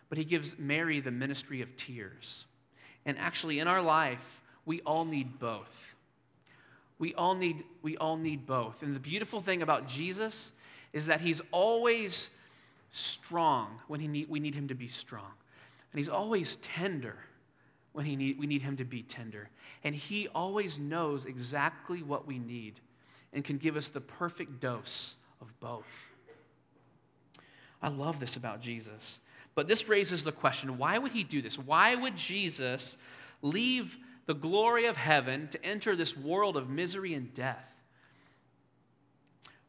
but 0.08 0.16
he 0.16 0.24
gives 0.24 0.58
Mary 0.58 1.00
the 1.00 1.10
ministry 1.10 1.60
of 1.60 1.76
tears. 1.76 2.46
And 3.04 3.18
actually, 3.18 3.58
in 3.58 3.68
our 3.68 3.82
life, 3.82 4.40
we 4.64 4.80
all 4.86 5.04
need 5.04 5.38
both. 5.38 5.68
We 6.98 7.12
all 7.14 7.34
need, 7.34 7.62
we 7.82 7.98
all 7.98 8.16
need 8.16 8.46
both. 8.46 8.82
And 8.82 8.96
the 8.96 9.00
beautiful 9.00 9.42
thing 9.42 9.60
about 9.60 9.86
Jesus 9.86 10.52
is 10.94 11.04
that 11.04 11.20
he's 11.20 11.42
always 11.50 12.30
strong 12.90 13.80
when 13.86 14.00
he 14.00 14.08
need, 14.08 14.30
we 14.30 14.40
need 14.40 14.54
him 14.54 14.68
to 14.68 14.74
be 14.74 14.88
strong. 14.88 15.32
And 15.92 15.98
he's 15.98 16.08
always 16.08 16.56
tender 16.56 17.16
when 17.92 18.06
he 18.06 18.16
need, 18.16 18.38
we 18.38 18.46
need 18.46 18.62
him 18.62 18.78
to 18.78 18.84
be 18.84 19.02
tender. 19.02 19.50
And 19.84 19.94
he 19.94 20.26
always 20.28 20.78
knows 20.78 21.26
exactly 21.26 22.02
what 22.02 22.26
we 22.26 22.38
need 22.38 22.80
and 23.32 23.44
can 23.44 23.58
give 23.58 23.76
us 23.76 23.88
the 23.88 24.00
perfect 24.00 24.60
dose 24.60 25.16
of 25.40 25.58
both. 25.60 25.86
I 27.80 27.88
love 27.88 28.20
this 28.20 28.36
about 28.36 28.60
Jesus. 28.60 29.20
But 29.54 29.68
this 29.68 29.88
raises 29.88 30.24
the 30.24 30.32
question 30.32 30.78
why 30.78 30.98
would 30.98 31.12
he 31.12 31.24
do 31.24 31.42
this? 31.42 31.58
Why 31.58 31.94
would 31.94 32.16
Jesus 32.16 32.96
leave 33.42 33.96
the 34.26 34.34
glory 34.34 34.86
of 34.86 34.96
heaven 34.96 35.48
to 35.48 35.64
enter 35.64 35.96
this 35.96 36.16
world 36.16 36.56
of 36.56 36.68
misery 36.68 37.14
and 37.14 37.32
death? 37.34 37.64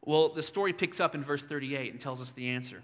Well, 0.02 0.30
the 0.30 0.42
story 0.42 0.72
picks 0.72 1.00
up 1.00 1.14
in 1.14 1.24
verse 1.24 1.44
38 1.44 1.92
and 1.92 2.00
tells 2.00 2.20
us 2.20 2.32
the 2.32 2.48
answer. 2.48 2.82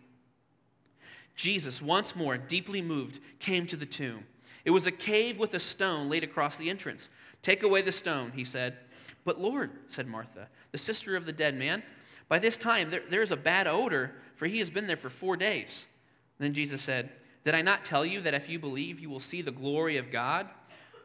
Jesus, 1.34 1.82
once 1.82 2.16
more, 2.16 2.36
deeply 2.36 2.82
moved, 2.82 3.20
came 3.38 3.66
to 3.66 3.76
the 3.76 3.86
tomb. 3.86 4.24
It 4.64 4.70
was 4.70 4.86
a 4.86 4.92
cave 4.92 5.38
with 5.38 5.54
a 5.54 5.60
stone 5.60 6.08
laid 6.08 6.24
across 6.24 6.56
the 6.56 6.70
entrance. 6.70 7.08
Take 7.42 7.62
away 7.62 7.82
the 7.82 7.92
stone, 7.92 8.32
he 8.34 8.44
said. 8.44 8.78
But 9.24 9.40
Lord, 9.40 9.70
said 9.86 10.06
Martha, 10.06 10.48
the 10.76 10.82
sister 10.82 11.16
of 11.16 11.24
the 11.24 11.32
dead 11.32 11.56
man, 11.56 11.82
by 12.28 12.38
this 12.38 12.58
time 12.58 12.90
there, 12.90 13.00
there 13.08 13.22
is 13.22 13.32
a 13.32 13.36
bad 13.36 13.66
odor, 13.66 14.12
for 14.34 14.44
he 14.44 14.58
has 14.58 14.68
been 14.68 14.86
there 14.86 14.98
for 14.98 15.08
four 15.08 15.34
days. 15.34 15.86
Then 16.38 16.52
Jesus 16.52 16.82
said, 16.82 17.12
Did 17.46 17.54
I 17.54 17.62
not 17.62 17.82
tell 17.82 18.04
you 18.04 18.20
that 18.20 18.34
if 18.34 18.46
you 18.50 18.58
believe, 18.58 19.00
you 19.00 19.08
will 19.08 19.18
see 19.18 19.40
the 19.40 19.50
glory 19.50 19.96
of 19.96 20.10
God? 20.10 20.50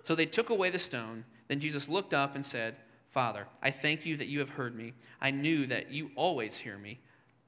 So 0.04 0.14
they 0.14 0.26
took 0.26 0.50
away 0.50 0.72
the 0.72 0.78
stone. 0.78 1.24
Then 1.48 1.62
Jesus 1.62 1.88
looked 1.88 2.14
up 2.14 2.36
and 2.36 2.46
said, 2.46 2.76
Father, 3.12 3.48
I 3.64 3.72
thank 3.72 4.06
you 4.06 4.18
that 4.18 4.28
you 4.28 4.40
have 4.40 4.50
heard 4.50 4.76
me. 4.76 4.92
I 5.22 5.32
knew 5.32 5.66
that 5.68 5.90
you 5.90 6.12
always 6.18 6.58
hear 6.58 6.78
me. 6.78 7.00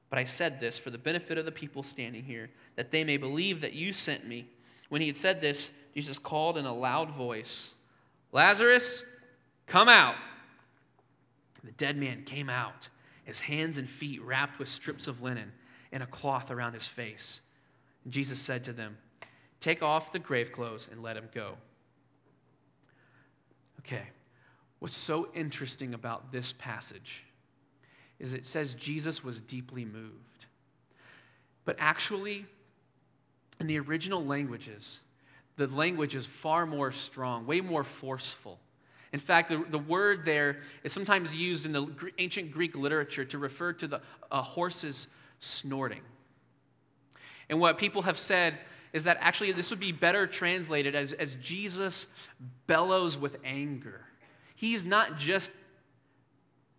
But 0.08 0.18
I 0.18 0.24
said 0.24 0.60
this 0.60 0.78
for 0.78 0.88
the 0.88 0.96
benefit 0.96 1.36
of 1.36 1.44
the 1.44 1.52
people 1.52 1.82
standing 1.82 2.24
here, 2.24 2.48
that 2.76 2.90
they 2.90 3.04
may 3.04 3.18
believe 3.18 3.60
that 3.60 3.74
you 3.74 3.92
sent 3.92 4.26
me. 4.26 4.48
When 4.88 5.02
he 5.02 5.08
had 5.08 5.18
said 5.18 5.42
this, 5.42 5.72
Jesus 5.92 6.18
called 6.18 6.56
in 6.56 6.64
a 6.64 6.74
loud 6.74 7.10
voice, 7.10 7.74
Lazarus, 8.32 9.02
come 9.66 9.90
out. 9.90 10.14
The 11.64 11.72
dead 11.72 11.96
man 11.96 12.24
came 12.24 12.50
out, 12.50 12.88
his 13.24 13.40
hands 13.40 13.78
and 13.78 13.88
feet 13.88 14.22
wrapped 14.22 14.58
with 14.58 14.68
strips 14.68 15.08
of 15.08 15.22
linen 15.22 15.52
and 15.92 16.02
a 16.02 16.06
cloth 16.06 16.50
around 16.50 16.74
his 16.74 16.86
face. 16.86 17.40
And 18.04 18.12
Jesus 18.12 18.38
said 18.38 18.64
to 18.64 18.72
them, 18.72 18.98
Take 19.60 19.82
off 19.82 20.12
the 20.12 20.18
grave 20.18 20.52
clothes 20.52 20.88
and 20.90 21.02
let 21.02 21.16
him 21.16 21.28
go. 21.34 21.54
Okay. 23.80 24.08
What's 24.78 24.96
so 24.96 25.28
interesting 25.34 25.94
about 25.94 26.32
this 26.32 26.52
passage 26.52 27.24
is 28.18 28.34
it 28.34 28.44
says 28.44 28.74
Jesus 28.74 29.24
was 29.24 29.40
deeply 29.40 29.84
moved. 29.84 30.46
But 31.64 31.76
actually, 31.78 32.44
in 33.58 33.66
the 33.66 33.78
original 33.78 34.24
languages, 34.24 35.00
the 35.56 35.66
language 35.66 36.14
is 36.14 36.26
far 36.26 36.66
more 36.66 36.92
strong, 36.92 37.46
way 37.46 37.60
more 37.60 37.84
forceful. 37.84 38.58
In 39.14 39.20
fact, 39.20 39.48
the, 39.48 39.64
the 39.70 39.78
word 39.78 40.24
there 40.24 40.58
is 40.82 40.92
sometimes 40.92 41.32
used 41.32 41.64
in 41.64 41.70
the 41.70 41.86
ancient 42.18 42.50
Greek 42.50 42.74
literature 42.74 43.24
to 43.26 43.38
refer 43.38 43.72
to 43.74 43.86
the 43.86 44.00
a 44.32 44.42
horse's 44.42 45.06
snorting. 45.38 46.00
And 47.48 47.60
what 47.60 47.78
people 47.78 48.02
have 48.02 48.18
said 48.18 48.58
is 48.92 49.04
that 49.04 49.16
actually 49.20 49.52
this 49.52 49.70
would 49.70 49.78
be 49.78 49.92
better 49.92 50.26
translated 50.26 50.96
as, 50.96 51.12
as 51.12 51.36
Jesus 51.36 52.08
bellows 52.66 53.16
with 53.16 53.36
anger 53.44 54.00
He's 54.56 54.84
not 54.84 55.18
just 55.18 55.52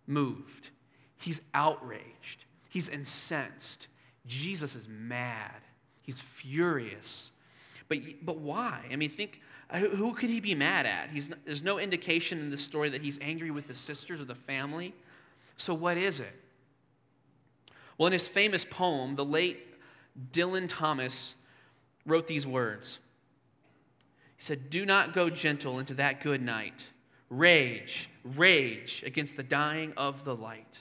moved, 0.06 0.68
he's 1.16 1.40
outraged, 1.54 2.44
he's 2.68 2.88
incensed. 2.88 3.86
Jesus 4.26 4.74
is 4.74 4.88
mad, 4.88 5.62
he's 6.02 6.20
furious. 6.20 7.30
But, 7.88 7.98
but 8.22 8.38
why? 8.38 8.80
I 8.90 8.96
mean, 8.96 9.10
think 9.10 9.40
Uh, 9.68 9.78
who 9.78 10.14
could 10.14 10.30
he 10.30 10.40
be 10.40 10.54
mad 10.54 10.86
at? 10.86 11.10
There's 11.44 11.62
no 11.62 11.78
indication 11.78 12.38
in 12.38 12.50
this 12.50 12.62
story 12.62 12.88
that 12.90 13.02
he's 13.02 13.18
angry 13.20 13.50
with 13.50 13.66
the 13.66 13.74
sisters 13.74 14.20
or 14.20 14.24
the 14.24 14.34
family. 14.34 14.94
So, 15.56 15.74
what 15.74 15.96
is 15.96 16.20
it? 16.20 16.34
Well, 17.98 18.06
in 18.06 18.12
his 18.12 18.28
famous 18.28 18.64
poem, 18.64 19.16
the 19.16 19.24
late 19.24 19.74
Dylan 20.32 20.66
Thomas 20.68 21.34
wrote 22.04 22.26
these 22.26 22.46
words. 22.46 22.98
He 24.36 24.44
said, 24.44 24.70
Do 24.70 24.86
not 24.86 25.14
go 25.14 25.30
gentle 25.30 25.78
into 25.78 25.94
that 25.94 26.20
good 26.20 26.42
night 26.42 26.88
rage, 27.28 28.08
rage 28.22 29.02
against 29.04 29.36
the 29.36 29.42
dying 29.42 29.92
of 29.96 30.24
the 30.24 30.34
light. 30.34 30.78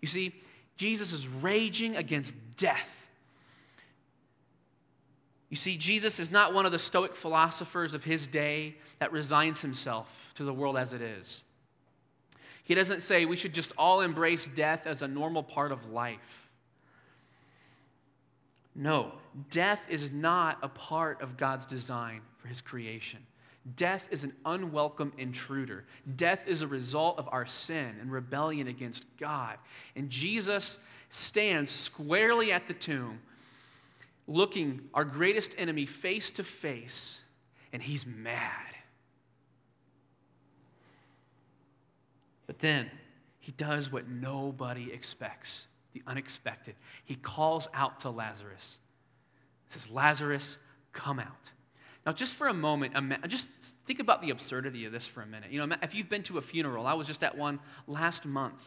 You 0.00 0.06
see, 0.06 0.32
Jesus 0.76 1.12
is 1.12 1.26
raging 1.26 1.96
against 1.96 2.34
death. 2.56 2.88
You 5.50 5.56
see, 5.56 5.76
Jesus 5.76 6.18
is 6.18 6.30
not 6.30 6.54
one 6.54 6.64
of 6.64 6.72
the 6.72 6.78
Stoic 6.78 7.14
philosophers 7.14 7.92
of 7.92 8.04
his 8.04 8.26
day 8.26 8.76
that 9.00 9.12
resigns 9.12 9.60
himself 9.60 10.08
to 10.36 10.44
the 10.44 10.54
world 10.54 10.76
as 10.76 10.92
it 10.92 11.02
is. 11.02 11.42
He 12.62 12.74
doesn't 12.74 13.02
say 13.02 13.24
we 13.24 13.36
should 13.36 13.52
just 13.52 13.72
all 13.76 14.00
embrace 14.00 14.48
death 14.54 14.86
as 14.86 15.02
a 15.02 15.08
normal 15.08 15.42
part 15.42 15.72
of 15.72 15.90
life. 15.90 16.48
No, 18.76 19.12
death 19.50 19.82
is 19.88 20.12
not 20.12 20.58
a 20.62 20.68
part 20.68 21.20
of 21.20 21.36
God's 21.36 21.66
design 21.66 22.20
for 22.38 22.46
his 22.46 22.60
creation. 22.60 23.26
Death 23.76 24.04
is 24.10 24.22
an 24.24 24.32
unwelcome 24.44 25.12
intruder. 25.18 25.84
Death 26.16 26.40
is 26.46 26.62
a 26.62 26.66
result 26.66 27.18
of 27.18 27.28
our 27.32 27.44
sin 27.44 27.96
and 28.00 28.10
rebellion 28.12 28.68
against 28.68 29.04
God. 29.18 29.58
And 29.96 30.08
Jesus 30.08 30.78
stands 31.10 31.70
squarely 31.70 32.52
at 32.52 32.68
the 32.68 32.74
tomb, 32.74 33.18
looking 34.30 34.80
our 34.94 35.04
greatest 35.04 35.54
enemy 35.58 35.84
face 35.84 36.30
to 36.30 36.44
face, 36.44 37.20
and 37.72 37.82
he's 37.82 38.06
mad. 38.06 38.74
But 42.46 42.60
then 42.60 42.90
he 43.40 43.52
does 43.52 43.90
what 43.90 44.08
nobody 44.08 44.92
expects 44.92 45.66
the 45.92 46.02
unexpected. 46.06 46.76
He 47.04 47.16
calls 47.16 47.68
out 47.74 48.00
to 48.00 48.10
Lazarus. 48.10 48.78
He 49.68 49.78
says, 49.78 49.90
Lazarus, 49.90 50.56
come 50.92 51.18
out. 51.18 51.50
Now, 52.06 52.12
just 52.12 52.34
for 52.34 52.46
a 52.46 52.54
moment, 52.54 52.94
just 53.28 53.48
think 53.86 53.98
about 53.98 54.22
the 54.22 54.30
absurdity 54.30 54.84
of 54.84 54.92
this 54.92 55.06
for 55.06 55.22
a 55.22 55.26
minute. 55.26 55.50
You 55.50 55.66
know, 55.66 55.76
if 55.82 55.94
you've 55.94 56.08
been 56.08 56.22
to 56.24 56.38
a 56.38 56.42
funeral, 56.42 56.86
I 56.86 56.94
was 56.94 57.06
just 57.06 57.22
at 57.24 57.36
one 57.36 57.58
last 57.86 58.24
month, 58.24 58.62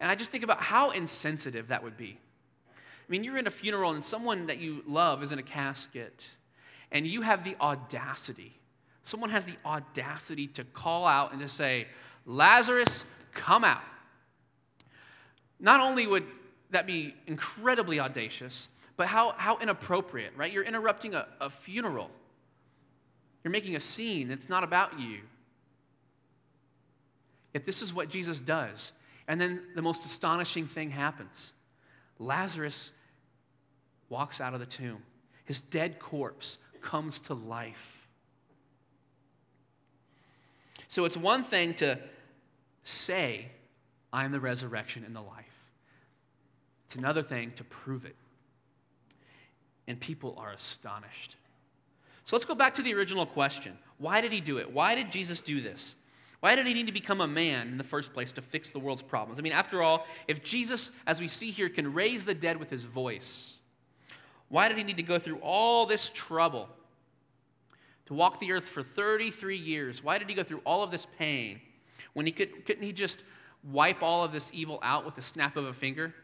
and 0.00 0.10
I 0.10 0.14
just 0.14 0.30
think 0.30 0.44
about 0.44 0.60
how 0.60 0.90
insensitive 0.90 1.68
that 1.68 1.82
would 1.82 1.96
be. 1.96 2.18
I 3.08 3.10
mean, 3.10 3.24
you're 3.24 3.38
in 3.38 3.46
a 3.46 3.50
funeral 3.50 3.92
and 3.92 4.04
someone 4.04 4.46
that 4.46 4.58
you 4.58 4.82
love 4.86 5.22
is 5.22 5.32
in 5.32 5.38
a 5.38 5.42
casket, 5.42 6.26
and 6.92 7.06
you 7.06 7.22
have 7.22 7.42
the 7.42 7.56
audacity, 7.60 8.54
someone 9.04 9.30
has 9.30 9.44
the 9.44 9.56
audacity 9.64 10.46
to 10.48 10.64
call 10.64 11.06
out 11.06 11.32
and 11.32 11.40
to 11.40 11.48
say, 11.48 11.86
Lazarus, 12.26 13.04
come 13.32 13.64
out. 13.64 13.82
Not 15.58 15.80
only 15.80 16.06
would 16.06 16.24
that 16.70 16.86
be 16.86 17.14
incredibly 17.26 17.98
audacious, 17.98 18.68
but 18.96 19.06
how, 19.06 19.34
how 19.38 19.58
inappropriate, 19.58 20.32
right? 20.36 20.52
You're 20.52 20.64
interrupting 20.64 21.14
a, 21.14 21.26
a 21.40 21.48
funeral. 21.48 22.10
You're 23.42 23.52
making 23.52 23.76
a 23.76 23.80
scene. 23.80 24.30
It's 24.30 24.48
not 24.48 24.64
about 24.64 25.00
you. 25.00 25.20
Yet 27.54 27.64
this 27.64 27.80
is 27.80 27.94
what 27.94 28.10
Jesus 28.10 28.40
does. 28.40 28.92
And 29.26 29.40
then 29.40 29.62
the 29.74 29.82
most 29.82 30.04
astonishing 30.04 30.66
thing 30.66 30.90
happens 30.90 31.52
Lazarus 32.18 32.92
walks 34.08 34.40
out 34.40 34.54
of 34.54 34.60
the 34.60 34.66
tomb, 34.66 35.02
his 35.44 35.60
dead 35.60 35.98
corpse 35.98 36.58
comes 36.80 37.18
to 37.20 37.34
life. 37.34 38.06
So 40.88 41.04
it's 41.04 41.16
one 41.16 41.44
thing 41.44 41.74
to 41.74 41.98
say, 42.84 43.46
I 44.12 44.24
am 44.24 44.32
the 44.32 44.40
resurrection 44.40 45.04
and 45.04 45.14
the 45.14 45.20
life. 45.20 45.44
It's 46.86 46.96
another 46.96 47.22
thing 47.22 47.52
to 47.56 47.64
prove 47.64 48.06
it. 48.06 48.16
And 49.86 50.00
people 50.00 50.34
are 50.38 50.52
astonished. 50.52 51.36
So 52.24 52.36
let's 52.36 52.46
go 52.46 52.54
back 52.54 52.74
to 52.74 52.82
the 52.82 52.94
original 52.94 53.26
question. 53.26 53.78
Why 53.98 54.20
did 54.20 54.32
he 54.32 54.40
do 54.40 54.58
it? 54.58 54.72
Why 54.72 54.94
did 54.94 55.12
Jesus 55.12 55.40
do 55.40 55.60
this? 55.60 55.96
Why 56.40 56.54
did 56.54 56.66
he 56.66 56.74
need 56.74 56.86
to 56.86 56.92
become 56.92 57.20
a 57.20 57.26
man 57.26 57.68
in 57.68 57.78
the 57.78 57.84
first 57.84 58.12
place 58.12 58.32
to 58.32 58.42
fix 58.42 58.70
the 58.70 58.78
world's 58.78 59.02
problems? 59.02 59.38
I 59.38 59.42
mean, 59.42 59.52
after 59.52 59.82
all, 59.82 60.06
if 60.28 60.42
Jesus, 60.44 60.90
as 61.06 61.20
we 61.20 61.28
see 61.28 61.50
here, 61.50 61.68
can 61.68 61.92
raise 61.92 62.24
the 62.24 62.34
dead 62.34 62.58
with 62.58 62.70
his 62.70 62.84
voice, 62.84 63.54
why 64.48 64.68
did 64.68 64.78
he 64.78 64.84
need 64.84 64.96
to 64.96 65.02
go 65.02 65.18
through 65.18 65.38
all 65.38 65.86
this 65.86 66.10
trouble 66.14 66.68
to 68.06 68.14
walk 68.14 68.40
the 68.40 68.52
earth 68.52 68.66
for 68.66 68.82
33 68.82 69.56
years? 69.56 70.02
Why 70.02 70.18
did 70.18 70.28
he 70.28 70.34
go 70.34 70.42
through 70.42 70.62
all 70.64 70.82
of 70.82 70.90
this 70.90 71.06
pain 71.18 71.60
when 72.14 72.26
he 72.26 72.32
could, 72.32 72.64
couldn't 72.64 72.82
he 72.82 72.92
just 72.92 73.22
wipe 73.62 74.02
all 74.02 74.24
of 74.24 74.32
this 74.32 74.50
evil 74.54 74.78
out 74.82 75.04
with 75.04 75.14
the 75.14 75.22
snap 75.22 75.56
of 75.56 75.66
a 75.66 75.74
finger? 75.74 76.14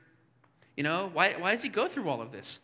You 0.76 0.82
know, 0.82 1.10
why, 1.12 1.34
why 1.38 1.54
does 1.54 1.62
he 1.62 1.68
go 1.68 1.88
through 1.88 2.08
all 2.08 2.22
of 2.22 2.32
this? 2.32 2.60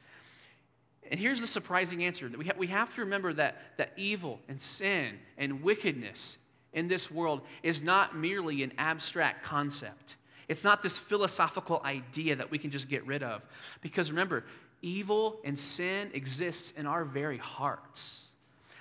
And 1.11 1.19
here's 1.19 1.41
the 1.41 1.47
surprising 1.47 2.05
answer 2.05 2.29
that 2.29 2.39
we, 2.39 2.47
ha- 2.47 2.55
we 2.57 2.69
have 2.69 2.95
to 2.95 3.03
remember 3.03 3.33
that, 3.35 3.57
that 3.77 3.93
evil 3.97 4.39
and 4.49 4.61
sin 4.61 5.19
and 5.37 5.63
wickedness 5.63 6.39
in 6.73 6.89
this 6.89 7.11
world 7.11 7.43
is 7.63 7.83
not 7.83 8.17
merely 8.17 8.63
an 8.63 8.73
abstract 8.79 9.45
concept. 9.45 10.17
It's 10.49 10.65
not 10.65 10.83
this 10.83 10.99
philosophical 10.99 11.81
idea 11.85 12.37
that 12.37 12.51
we 12.51 12.59
can 12.59 12.71
just 12.71 12.89
get 12.89 13.07
rid 13.07 13.23
of. 13.23 13.43
Because 13.83 14.11
remember, 14.11 14.45
evil 14.83 15.41
and 15.45 15.59
sin 15.59 16.11
exists 16.15 16.73
in 16.77 16.87
our 16.87 17.05
very 17.05 17.39
hearts. 17.39 18.25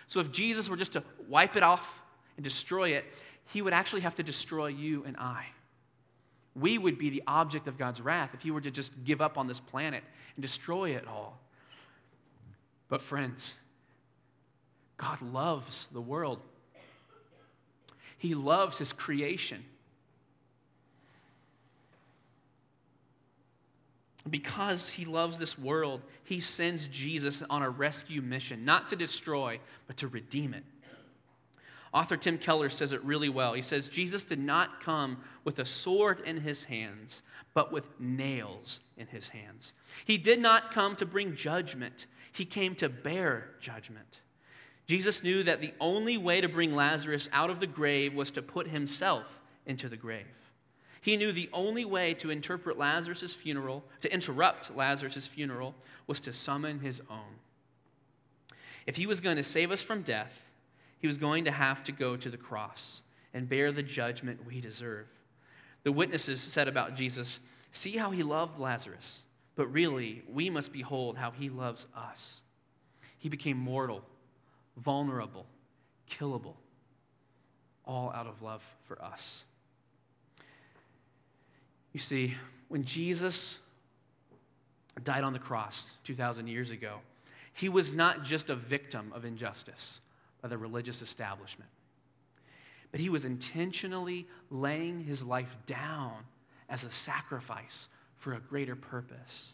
So 0.08 0.20
if 0.20 0.32
Jesus 0.32 0.70
were 0.70 0.78
just 0.78 0.94
to 0.94 1.04
wipe 1.28 1.56
it 1.56 1.64
off 1.64 1.88
and 2.38 2.44
destroy 2.44 2.90
it, 2.90 3.06
he 3.46 3.62
would 3.62 3.74
actually 3.74 4.02
have 4.02 4.16
to 4.16 4.24
destroy 4.24 4.68
you 4.68 5.04
and 5.06 5.18
I. 5.18 5.46
We 6.56 6.78
would 6.78 6.98
be 6.98 7.10
the 7.10 7.24
object 7.28 7.68
of 7.68 7.78
God's 7.78 8.02
wrath 8.02 8.32
if 8.34 8.42
he 8.42 8.52
were 8.52 8.62
to 8.62 8.72
just 8.72 8.92
give 9.04 9.22
up 9.22 9.38
on 9.38 9.48
this 9.48 9.60
planet 9.60 10.04
and 10.36 10.42
destroy 10.42 10.92
it 10.92 11.08
all. 11.08 11.40
But, 12.90 13.02
friends, 13.02 13.56
God 14.98 15.22
loves 15.22 15.88
the 15.92 16.02
world. 16.02 16.40
He 18.18 18.36
loves 18.36 18.78
his 18.78 18.92
creation. 18.92 19.64
Because 24.28 24.90
he 24.90 25.06
loves 25.06 25.38
this 25.38 25.58
world, 25.58 26.02
he 26.24 26.40
sends 26.40 26.88
Jesus 26.88 27.44
on 27.50 27.62
a 27.62 27.70
rescue 27.70 28.22
mission, 28.22 28.66
not 28.66 28.90
to 28.90 28.96
destroy, 28.96 29.60
but 29.88 29.98
to 29.98 30.08
redeem 30.08 30.54
it. 30.54 30.64
Author 31.94 32.18
Tim 32.18 32.38
Keller 32.38 32.70
says 32.70 32.92
it 32.92 33.04
really 33.04 33.30
well. 33.30 33.54
He 33.54 33.62
says, 33.62 33.88
Jesus 33.88 34.24
did 34.24 34.40
not 34.40 34.82
come 34.82 35.24
with 35.44 35.58
a 35.58 35.66
sword 35.66 36.20
in 36.22 36.42
his 36.42 36.66
hands, 36.66 37.24
but 37.54 37.72
with 37.72 37.86
nails 38.00 38.80
in 38.98 39.08
his 39.08 39.30
hands. 39.30 39.74
He 40.06 40.18
did 40.18 40.40
not 40.40 40.72
come 40.72 40.96
to 40.98 41.06
bring 41.06 41.36
judgment, 41.36 42.06
he 42.32 42.46
came 42.46 42.76
to 42.76 42.90
bear 42.90 43.50
judgment. 43.60 44.20
Jesus 44.86 45.22
knew 45.22 45.44
that 45.44 45.62
the 45.62 45.74
only 45.80 46.18
way 46.18 46.42
to 46.42 46.50
bring 46.50 46.76
Lazarus 46.76 47.30
out 47.32 47.52
of 47.52 47.60
the 47.60 47.68
grave 47.68 48.14
was 48.14 48.32
to 48.32 48.42
put 48.42 48.68
himself 48.68 49.26
into 49.66 49.88
the 49.88 49.98
grave. 49.98 50.26
He 51.02 51.18
knew 51.18 51.32
the 51.32 51.50
only 51.54 51.86
way 51.86 52.14
to 52.16 52.30
interpret 52.30 52.78
Lazarus' 52.78 53.34
funeral, 53.34 53.84
to 54.02 54.14
interrupt 54.14 54.76
Lazarus' 54.76 55.28
funeral, 55.28 55.76
was 56.08 56.20
to 56.22 56.34
summon 56.34 56.80
his 56.80 57.02
own. 57.10 57.40
If 58.86 58.96
he 58.96 59.06
was 59.06 59.22
going 59.22 59.38
to 59.38 59.44
save 59.44 59.72
us 59.72 59.82
from 59.82 60.02
death, 60.02 60.34
he 61.00 61.08
was 61.08 61.18
going 61.18 61.46
to 61.46 61.52
have 61.52 61.84
to 61.86 61.92
go 61.92 62.18
to 62.18 62.30
the 62.30 62.38
cross 62.38 63.02
and 63.34 63.48
bear 63.48 63.72
the 63.72 63.84
judgment 63.84 64.46
we 64.46 64.60
deserve. 64.60 65.08
The 65.84 65.92
witnesses 65.92 66.42
said 66.42 66.68
about 66.68 66.96
Jesus, 66.96 67.40
See 67.72 67.98
how 67.98 68.12
he 68.12 68.24
loved 68.24 68.60
Lazarus, 68.60 69.20
but 69.56 69.72
really, 69.72 70.24
we 70.28 70.50
must 70.50 70.74
behold 70.74 71.18
how 71.18 71.32
he 71.32 71.50
loves 71.50 71.86
us. 71.96 72.42
He 73.18 73.30
became 73.30 73.58
mortal 73.58 74.04
vulnerable, 74.80 75.46
killable, 76.10 76.56
all 77.86 78.12
out 78.12 78.28
of 78.28 78.42
love 78.42 78.64
for 78.88 79.02
us. 79.02 79.44
You 81.94 82.00
see, 82.00 82.36
when 82.68 82.84
Jesus 82.84 83.60
died 85.04 85.24
on 85.24 85.34
the 85.34 85.40
cross 85.40 85.92
2,000 86.04 86.48
years 86.48 86.70
ago, 86.70 87.00
he 87.54 87.70
was 87.70 87.94
not 87.94 88.24
just 88.24 88.50
a 88.50 88.56
victim 88.56 89.12
of 89.14 89.26
injustice 89.26 90.00
by 90.42 90.48
the 90.48 90.58
religious 90.58 91.02
establishment, 91.02 91.70
but 92.92 93.00
he 93.00 93.10
was 93.10 93.26
intentionally 93.26 94.28
laying 94.50 95.04
his 95.04 95.22
life 95.24 95.56
down 95.68 96.24
as 96.70 96.84
a 96.84 96.92
sacrifice 96.92 97.88
for 98.18 98.34
a 98.34 98.40
greater 98.40 98.76
purpose. 98.76 99.54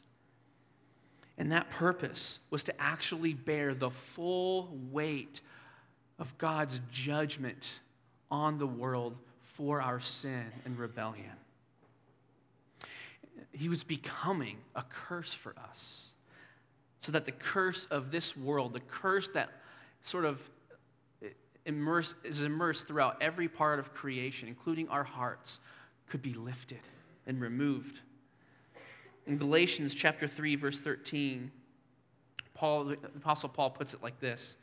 And 1.38 1.52
that 1.52 1.70
purpose 1.70 2.40
was 2.50 2.64
to 2.64 2.82
actually 2.82 3.34
bear 3.34 3.74
the 3.74 3.90
full 3.90 4.78
weight 4.92 5.42
of 6.20 6.38
God's 6.38 6.80
judgment 6.92 7.70
on 8.32 8.58
the 8.58 8.68
world 8.68 9.16
for 9.56 9.82
our 9.82 10.00
sin 10.00 10.46
and 10.66 10.78
rebellion. 10.78 11.32
He 13.56 13.70
was 13.70 13.84
becoming 13.84 14.58
a 14.76 14.84
curse 14.84 15.34
for 15.34 15.56
us. 15.70 16.08
So 17.00 17.12
that 17.12 17.26
the 17.26 17.32
curse 17.32 17.86
of 17.92 18.12
this 18.12 18.36
world, 18.36 18.74
the 18.74 18.80
curse 18.80 19.30
that 19.30 19.50
sort 20.04 20.26
of 20.26 20.42
immerse, 21.66 22.16
is 22.24 22.42
immersed 22.42 22.88
throughout 22.88 23.22
every 23.22 23.48
part 23.48 23.80
of 23.80 23.94
creation, 23.94 24.48
including 24.48 24.90
our 24.90 25.04
hearts, 25.04 25.60
could 26.10 26.22
be 26.22 26.34
lifted 26.34 26.80
and 27.28 27.40
removed. 27.40 28.00
In 29.28 29.38
Galatians 29.38 29.94
chapter 29.94 30.28
3, 30.28 30.56
verse 30.56 30.80
13, 30.80 31.52
Paul, 32.54 32.86
the 32.86 32.94
Apostle 33.16 33.50
Paul 33.50 33.70
puts 33.70 33.94
it 33.94 34.02
like 34.04 34.20
this 34.20 34.56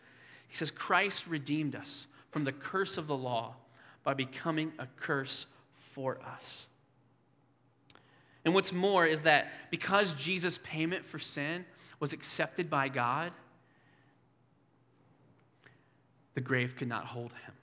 He 0.48 0.56
says, 0.56 0.70
Christ 0.70 1.26
redeemed 1.26 1.74
us 1.74 2.06
from 2.30 2.44
the 2.44 2.52
curse 2.52 2.98
of 2.98 3.06
the 3.06 3.16
law 3.16 3.56
by 4.04 4.14
becoming 4.14 4.72
a 4.78 4.86
curse 4.96 5.46
for 5.92 6.18
us. 6.20 6.66
And 8.44 8.54
what's 8.54 8.72
more 8.72 9.06
is 9.06 9.22
that 9.22 9.48
because 9.70 10.14
Jesus' 10.14 10.58
payment 10.62 11.06
for 11.06 11.18
sin 11.18 11.64
was 12.00 12.12
accepted 12.12 12.68
by 12.68 12.88
God, 12.88 13.32
the 16.34 16.40
grave 16.40 16.74
could 16.76 16.88
not 16.88 17.06
hold 17.06 17.32
him. 17.32 17.54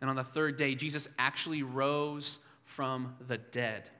And 0.00 0.08
on 0.08 0.16
the 0.16 0.24
third 0.24 0.56
day, 0.56 0.74
Jesus 0.74 1.08
actually 1.18 1.62
rose 1.62 2.38
from 2.64 3.16
the 3.26 3.38
dead. 3.38 3.90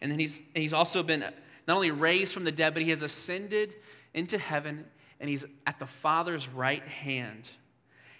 And 0.00 0.10
then 0.10 0.18
he's, 0.18 0.40
he's 0.54 0.72
also 0.72 1.02
been 1.02 1.20
not 1.20 1.74
only 1.74 1.90
raised 1.90 2.32
from 2.32 2.44
the 2.44 2.52
dead, 2.52 2.72
but 2.72 2.82
he 2.82 2.90
has 2.90 3.02
ascended 3.02 3.74
into 4.14 4.38
heaven 4.38 4.86
and 5.20 5.28
he's 5.28 5.44
at 5.66 5.78
the 5.78 5.86
Father's 5.86 6.48
right 6.48 6.86
hand. 6.86 7.50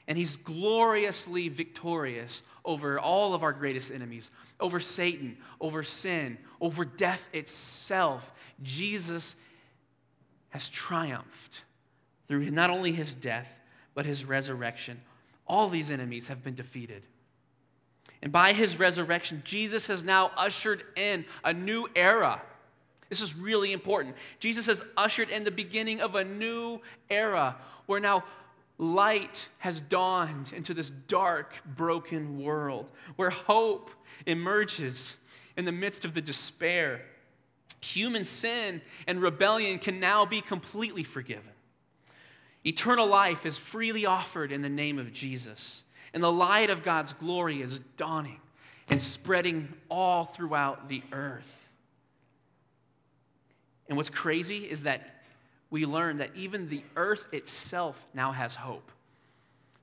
And 0.08 0.18
he's 0.18 0.36
gloriously 0.36 1.48
victorious 1.48 2.42
over 2.64 2.98
all 2.98 3.34
of 3.34 3.44
our 3.44 3.52
greatest 3.52 3.92
enemies 3.92 4.30
over 4.60 4.80
Satan, 4.80 5.36
over 5.60 5.82
sin, 5.82 6.38
over 6.60 6.84
death 6.84 7.22
itself. 7.32 8.30
Jesus 8.62 9.36
has 10.50 10.68
triumphed 10.68 11.62
through 12.26 12.50
not 12.50 12.70
only 12.70 12.92
his 12.92 13.14
death, 13.14 13.48
but 13.94 14.06
his 14.06 14.24
resurrection. 14.24 15.00
All 15.46 15.68
these 15.68 15.90
enemies 15.90 16.28
have 16.28 16.42
been 16.42 16.54
defeated. 16.54 17.02
And 18.20 18.32
by 18.32 18.52
his 18.52 18.78
resurrection, 18.78 19.42
Jesus 19.44 19.86
has 19.86 20.02
now 20.02 20.32
ushered 20.36 20.82
in 20.96 21.24
a 21.44 21.52
new 21.52 21.86
era. 21.94 22.42
This 23.08 23.20
is 23.20 23.36
really 23.36 23.72
important. 23.72 24.16
Jesus 24.40 24.66
has 24.66 24.82
ushered 24.96 25.30
in 25.30 25.44
the 25.44 25.50
beginning 25.50 26.00
of 26.00 26.14
a 26.14 26.24
new 26.24 26.80
era 27.08 27.56
where 27.86 28.00
now 28.00 28.24
light 28.78 29.48
has 29.58 29.80
dawned 29.80 30.52
into 30.52 30.72
this 30.72 30.90
dark, 30.90 31.54
broken 31.66 32.40
world, 32.40 32.86
where 33.16 33.30
hope 33.30 33.90
emerges 34.26 35.16
in 35.56 35.64
the 35.64 35.72
midst 35.72 36.04
of 36.04 36.14
the 36.14 36.20
despair. 36.20 37.02
Human 37.80 38.24
sin 38.24 38.80
and 39.06 39.20
rebellion 39.20 39.78
can 39.78 40.00
now 40.00 40.24
be 40.24 40.40
completely 40.40 41.02
forgiven. 41.02 41.52
Eternal 42.64 43.06
life 43.06 43.44
is 43.44 43.58
freely 43.58 44.06
offered 44.06 44.52
in 44.52 44.62
the 44.62 44.68
name 44.68 44.98
of 44.98 45.12
Jesus. 45.12 45.82
And 46.14 46.22
the 46.22 46.32
light 46.32 46.70
of 46.70 46.82
God's 46.82 47.12
glory 47.12 47.62
is 47.62 47.80
dawning 47.96 48.40
and 48.88 49.00
spreading 49.00 49.74
all 49.88 50.24
throughout 50.24 50.88
the 50.88 51.02
earth. 51.12 51.44
And 53.88 53.96
what's 53.96 54.10
crazy 54.10 54.64
is 54.64 54.82
that 54.82 55.17
we 55.70 55.84
learn 55.84 56.18
that 56.18 56.34
even 56.34 56.68
the 56.68 56.84
earth 56.96 57.24
itself 57.32 58.06
now 58.14 58.32
has 58.32 58.56
hope. 58.56 58.90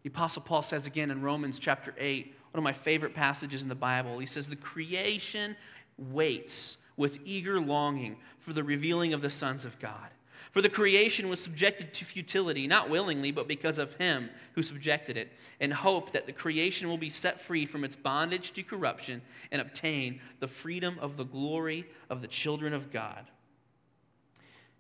The 0.04 0.10
Apostle 0.10 0.42
Paul 0.42 0.62
says 0.62 0.86
again 0.86 1.12
in 1.12 1.22
Romans 1.22 1.60
chapter 1.60 1.94
8, 1.98 2.34
one 2.52 2.60
of 2.60 2.64
my 2.64 2.74
favorite 2.74 3.14
passages 3.14 3.62
in 3.62 3.70
the 3.70 3.76
Bible, 3.76 4.20
he 4.20 4.26
says, 4.26 4.48
The 4.48 4.56
creation 4.56 5.56
waits 5.98 6.78
with 6.98 7.20
eager 7.26 7.60
longing 7.60 8.18
for 8.40 8.54
the 8.54 8.64
revealing 8.64 9.14
of 9.14 9.22
the 9.22 9.30
sons 9.30 9.66
of 9.66 9.80
God. 9.80 10.10
For 10.52 10.62
the 10.62 10.70
creation 10.70 11.28
was 11.28 11.42
subjected 11.42 11.94
to 11.96 12.06
futility, 12.06 12.66
not 12.66 12.90
willingly, 12.90 13.32
but 13.32 13.48
because 13.48 13.78
of 13.78 13.96
him 13.96 14.30
who 14.54 14.64
subjected 14.64 15.18
it, 15.18 15.34
in 15.60 15.72
hope 15.72 16.14
that 16.14 16.28
the 16.28 16.32
creation 16.32 16.88
will 16.88 16.98
be 16.98 17.10
set 17.10 17.42
free 17.42 17.66
from 17.66 17.84
its 17.84 17.98
bondage 17.98 18.54
to 18.54 18.64
corruption 18.64 19.22
and 19.52 19.60
obtain 19.60 20.22
the 20.40 20.48
freedom 20.48 20.98
of 21.02 21.18
the 21.18 21.26
glory 21.26 21.86
of 22.10 22.22
the 22.22 22.28
children 22.28 22.74
of 22.74 22.90
God. 22.90 23.26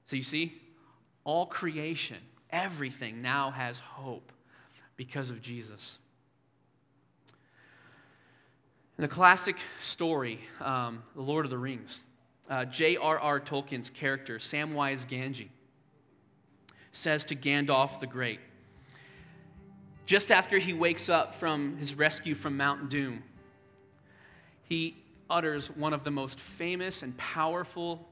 So 0.06 0.16
you 0.16 0.24
see, 0.24 0.62
all 1.26 1.48
creation, 1.48 2.18
everything 2.50 3.22
now 3.22 3.52
has 3.52 3.80
hope 3.80 4.32
because 4.96 5.30
of 5.30 5.42
Jesus. 5.42 5.98
In 8.98 9.02
the 9.02 9.10
classic 9.10 9.58
story, 9.82 10.40
um, 10.62 11.04
The 11.16 11.22
Lord 11.22 11.46
of 11.46 11.52
the 11.52 11.58
Rings, 11.58 12.02
uh, 12.50 12.64
J.R.R. 12.64 13.42
Tolkien's 13.42 13.90
character, 13.90 14.38
Samwise 14.38 15.06
Gamgee, 15.06 15.50
says 16.94 17.26
to 17.26 17.36
Gandalf 17.36 18.00
the 18.00 18.08
Great, 18.08 18.40
just 20.06 20.32
after 20.32 20.60
he 20.60 20.72
wakes 20.72 21.10
up 21.10 21.36
from 21.36 21.78
his 21.78 21.96
rescue 21.96 22.36
from 22.36 22.56
Mount 22.56 22.90
Doom, 22.90 23.24
he 24.64 24.96
utters 25.30 25.68
one 25.68 25.94
of 25.94 26.04
the 26.04 26.12
most 26.12 26.40
famous 26.40 27.02
and 27.02 27.18
powerful 27.18 28.08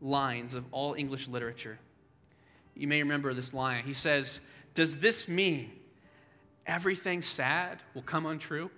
lines 0.00 0.54
of 0.54 0.64
all 0.70 0.94
English 0.94 1.26
literature. 1.28 1.78
You 2.80 2.88
may 2.88 3.02
remember 3.02 3.34
this 3.34 3.52
line. 3.52 3.84
He 3.84 3.92
says, 3.92 4.40
Does 4.74 4.96
this 4.96 5.28
mean 5.28 5.70
everything 6.64 7.20
sad 7.20 7.82
will 7.92 8.00
come 8.00 8.24
untrue? 8.24 8.70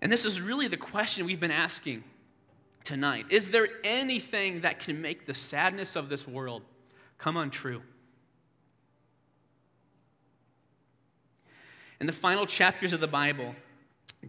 And 0.00 0.10
this 0.10 0.24
is 0.24 0.40
really 0.40 0.68
the 0.68 0.78
question 0.78 1.26
we've 1.26 1.38
been 1.38 1.50
asking 1.50 2.02
tonight. 2.82 3.26
Is 3.28 3.50
there 3.50 3.68
anything 3.84 4.62
that 4.62 4.80
can 4.80 5.02
make 5.02 5.26
the 5.26 5.34
sadness 5.34 5.96
of 5.96 6.08
this 6.08 6.26
world 6.26 6.62
come 7.18 7.36
untrue? 7.36 7.82
In 12.00 12.06
the 12.06 12.14
final 12.14 12.46
chapters 12.46 12.94
of 12.94 13.00
the 13.00 13.06
Bible, 13.06 13.54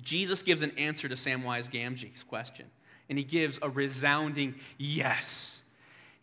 Jesus 0.02 0.42
gives 0.42 0.62
an 0.62 0.72
answer 0.78 1.08
to 1.08 1.16
Samwise 1.16 1.72
Gamgee's 1.72 2.24
question, 2.24 2.66
and 3.08 3.18
he 3.18 3.24
gives 3.24 3.58
a 3.62 3.70
resounding 3.70 4.56
yes. 4.78 5.62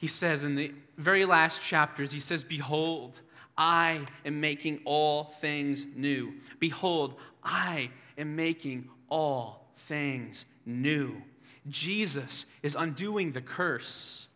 He 0.04 0.08
says 0.08 0.44
in 0.44 0.54
the 0.54 0.70
very 0.98 1.24
last 1.24 1.62
chapters, 1.62 2.12
he 2.12 2.20
says, 2.20 2.44
Behold, 2.44 3.18
I 3.56 4.02
am 4.26 4.38
making 4.38 4.82
all 4.84 5.32
things 5.40 5.86
new. 5.96 6.34
Behold, 6.60 7.14
I 7.42 7.88
am 8.18 8.36
making 8.36 8.90
all 9.08 9.66
things 9.88 10.44
new. 10.66 11.22
Jesus 11.70 12.44
is 12.62 12.74
undoing 12.74 13.32
the 13.32 13.40
curse 13.40 14.26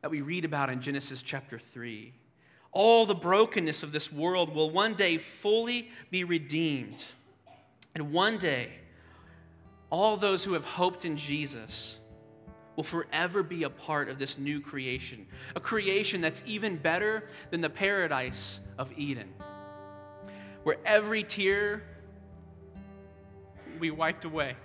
that 0.00 0.12
we 0.12 0.20
read 0.20 0.44
about 0.44 0.70
in 0.70 0.80
Genesis 0.80 1.22
chapter 1.22 1.58
3. 1.74 2.12
All 2.70 3.04
the 3.04 3.16
brokenness 3.16 3.82
of 3.82 3.90
this 3.90 4.12
world 4.12 4.54
will 4.54 4.70
one 4.70 4.94
day 4.94 5.18
fully 5.18 5.88
be 6.08 6.22
redeemed. 6.22 7.04
And 7.96 8.12
one 8.12 8.38
day, 8.38 8.68
all 9.90 10.16
those 10.16 10.44
who 10.44 10.52
have 10.52 10.64
hoped 10.64 11.04
in 11.04 11.16
Jesus 11.16 11.98
will 12.76 12.84
forever 12.84 13.42
be 13.42 13.64
a 13.64 13.70
part 13.70 14.08
of 14.08 14.18
this 14.18 14.38
new 14.38 14.60
creation, 14.60 15.26
a 15.54 15.60
creation 15.60 16.20
that's 16.20 16.42
even 16.46 16.76
better 16.76 17.28
than 17.50 17.60
the 17.60 17.70
paradise 17.70 18.60
of 18.78 18.90
Eden, 18.96 19.28
where 20.62 20.78
every 20.84 21.22
tear 21.22 21.82
will 23.72 23.80
be 23.80 23.90
wiped 23.90 24.24
away. 24.24 24.56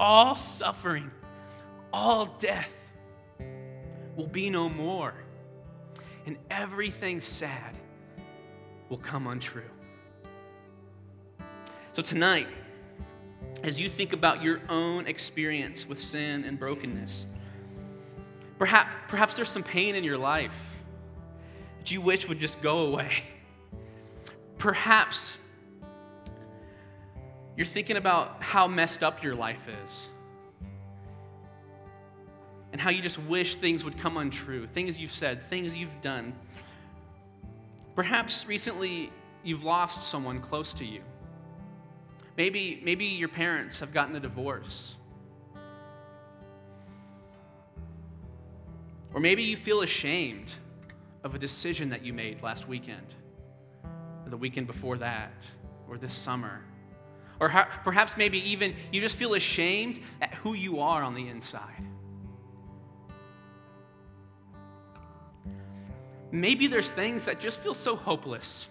all 0.00 0.36
suffering, 0.36 1.10
all 1.92 2.26
death 2.38 2.68
will 4.16 4.26
be 4.26 4.50
no 4.50 4.68
more, 4.68 5.14
and 6.26 6.36
everything 6.50 7.20
sad 7.20 7.76
will 8.88 8.98
come 8.98 9.26
untrue. 9.26 9.62
So, 11.94 12.02
tonight, 12.02 12.46
as 13.62 13.80
you 13.80 13.88
think 13.88 14.12
about 14.12 14.42
your 14.42 14.60
own 14.68 15.06
experience 15.06 15.86
with 15.86 16.00
sin 16.00 16.44
and 16.44 16.58
brokenness, 16.58 17.26
perhaps, 18.58 18.90
perhaps 19.08 19.36
there's 19.36 19.48
some 19.48 19.62
pain 19.62 19.94
in 19.94 20.04
your 20.04 20.18
life 20.18 20.52
that 21.78 21.90
you 21.90 22.00
wish 22.00 22.28
would 22.28 22.38
just 22.38 22.60
go 22.60 22.78
away. 22.78 23.10
Perhaps 24.58 25.38
you're 27.56 27.66
thinking 27.66 27.96
about 27.96 28.42
how 28.42 28.68
messed 28.68 29.02
up 29.02 29.22
your 29.22 29.34
life 29.34 29.62
is. 29.84 30.08
And 32.70 32.80
how 32.80 32.90
you 32.90 33.02
just 33.02 33.18
wish 33.18 33.56
things 33.56 33.82
would 33.84 33.98
come 33.98 34.16
untrue. 34.16 34.68
Things 34.68 34.98
you've 34.98 35.12
said, 35.12 35.48
things 35.50 35.76
you've 35.76 36.00
done. 36.00 36.34
Perhaps 37.96 38.46
recently 38.46 39.10
you've 39.42 39.64
lost 39.64 40.04
someone 40.04 40.40
close 40.40 40.72
to 40.74 40.84
you. 40.84 41.00
Maybe, 42.38 42.80
maybe 42.84 43.04
your 43.04 43.28
parents 43.28 43.80
have 43.80 43.92
gotten 43.92 44.14
a 44.14 44.20
divorce. 44.20 44.94
Or 49.12 49.18
maybe 49.18 49.42
you 49.42 49.56
feel 49.56 49.82
ashamed 49.82 50.54
of 51.24 51.34
a 51.34 51.38
decision 51.38 51.88
that 51.88 52.04
you 52.04 52.12
made 52.12 52.40
last 52.40 52.68
weekend, 52.68 53.12
or 53.82 54.30
the 54.30 54.36
weekend 54.36 54.68
before 54.68 54.98
that, 54.98 55.32
or 55.88 55.98
this 55.98 56.14
summer. 56.14 56.62
Or 57.40 57.48
perhaps 57.82 58.16
maybe 58.16 58.38
even 58.50 58.76
you 58.92 59.00
just 59.00 59.16
feel 59.16 59.34
ashamed 59.34 59.98
at 60.22 60.32
who 60.34 60.54
you 60.54 60.78
are 60.78 61.02
on 61.02 61.14
the 61.14 61.26
inside. 61.26 61.82
Maybe 66.30 66.68
there's 66.68 66.92
things 66.92 67.24
that 67.24 67.40
just 67.40 67.58
feel 67.58 67.74
so 67.74 67.96
hopeless. 67.96 68.68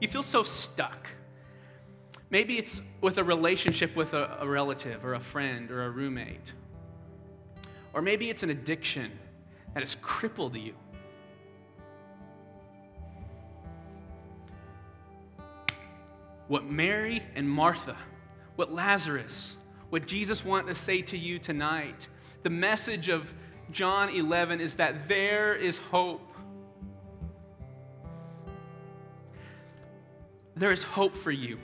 You 0.00 0.08
feel 0.08 0.24
so 0.24 0.42
stuck. 0.42 1.06
Maybe 2.34 2.58
it's 2.58 2.82
with 3.00 3.18
a 3.18 3.22
relationship 3.22 3.94
with 3.94 4.12
a, 4.12 4.38
a 4.40 4.48
relative 4.48 5.04
or 5.04 5.14
a 5.14 5.20
friend 5.20 5.70
or 5.70 5.84
a 5.84 5.90
roommate. 5.90 6.52
Or 7.92 8.02
maybe 8.02 8.28
it's 8.28 8.42
an 8.42 8.50
addiction 8.50 9.12
that 9.72 9.84
has 9.84 9.96
crippled 10.02 10.56
you. 10.56 10.74
what 16.48 16.64
Mary 16.66 17.22
and 17.36 17.48
Martha, 17.48 17.96
what 18.56 18.72
Lazarus, 18.72 19.54
what 19.90 20.04
Jesus 20.04 20.44
wanted 20.44 20.66
to 20.66 20.74
say 20.74 21.02
to 21.02 21.16
you 21.16 21.38
tonight. 21.38 22.08
The 22.42 22.50
message 22.50 23.10
of 23.10 23.32
John 23.70 24.08
11 24.08 24.60
is 24.60 24.74
that 24.74 25.06
there 25.08 25.54
is 25.54 25.78
hope. 25.78 26.32
There 30.56 30.72
is 30.72 30.82
hope 30.82 31.16
for 31.16 31.30
you. 31.30 31.60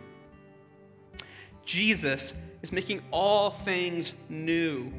Jesus 1.70 2.34
is 2.62 2.72
making 2.72 3.00
all 3.12 3.50
things 3.50 4.12
new. 4.28 4.92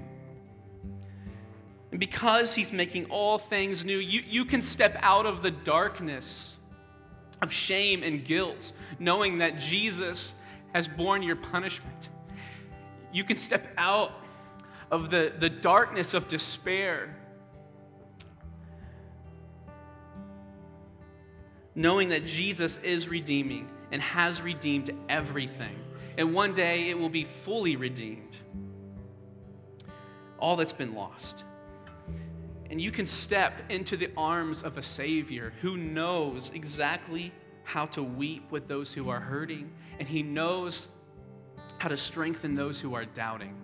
And 1.92 2.00
because 2.00 2.54
he's 2.54 2.72
making 2.72 3.08
all 3.08 3.38
things 3.38 3.84
new, 3.84 3.98
you, 3.98 4.22
you 4.26 4.46
can 4.46 4.62
step 4.62 4.96
out 5.02 5.26
of 5.26 5.44
the 5.44 5.52
darkness 5.52 6.56
of 7.42 7.52
shame 7.52 8.04
and 8.04 8.24
guilt, 8.24 8.72
knowing 9.00 9.40
that 9.40 9.60
Jesus 9.60 10.34
has 10.74 10.88
borne 10.88 11.22
your 11.22 11.36
punishment. 11.36 12.08
You 13.12 13.26
can 13.26 13.36
step 13.36 13.68
out 13.78 14.14
of 14.90 15.10
the, 15.10 15.34
the 15.38 15.50
darkness 15.50 16.14
of 16.14 16.30
despair, 16.30 17.14
knowing 21.76 22.10
that 22.10 22.26
Jesus 22.26 22.78
is 22.78 23.10
redeeming 23.10 23.68
and 23.92 24.02
has 24.02 24.42
redeemed 24.42 24.94
everything. 25.10 25.76
And 26.18 26.34
one 26.34 26.54
day 26.54 26.90
it 26.90 26.98
will 26.98 27.10
be 27.10 27.26
fully 27.26 27.76
redeemed. 27.76 28.38
All 30.40 30.56
that's 30.56 30.74
been 30.74 30.94
lost. 30.94 31.44
And 32.70 32.82
you 32.82 32.92
can 32.92 33.06
step 33.06 33.54
into 33.70 33.98
the 33.98 34.10
arms 34.16 34.64
of 34.64 34.78
a 34.78 34.84
Savior 34.84 35.54
who 35.62 35.78
knows 35.78 36.52
exactly 36.54 37.34
how 37.64 37.86
to 37.88 38.02
weep 38.02 38.50
with 38.52 38.68
those 38.68 38.94
who 38.94 39.10
are 39.10 39.20
hurting, 39.20 39.72
and 40.00 40.08
He 40.08 40.24
knows 40.24 40.88
how 41.78 41.90
to 41.90 41.98
strengthen 41.98 42.56
those 42.56 42.80
who 42.80 42.94
are 42.94 43.06
doubting. 43.06 43.56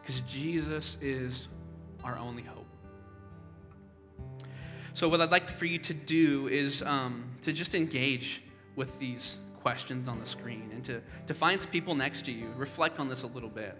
Because 0.00 0.20
Jesus 0.22 0.96
is 1.00 1.48
our 2.02 2.18
only 2.18 2.42
hope. 2.42 2.66
So, 4.94 5.08
what 5.08 5.20
I'd 5.20 5.30
like 5.30 5.50
for 5.50 5.64
you 5.64 5.78
to 5.78 5.94
do 5.94 6.48
is 6.48 6.82
um, 6.82 7.24
to 7.42 7.52
just 7.52 7.74
engage 7.74 8.42
with 8.76 8.98
these 8.98 9.38
questions 9.62 10.08
on 10.08 10.18
the 10.18 10.26
screen 10.26 10.70
and 10.72 10.84
to, 10.84 11.00
to 11.28 11.34
find 11.34 11.64
people 11.70 11.94
next 11.94 12.24
to 12.26 12.32
you. 12.32 12.48
Reflect 12.56 12.98
on 12.98 13.08
this 13.08 13.22
a 13.22 13.28
little 13.28 13.48
bit. 13.48 13.76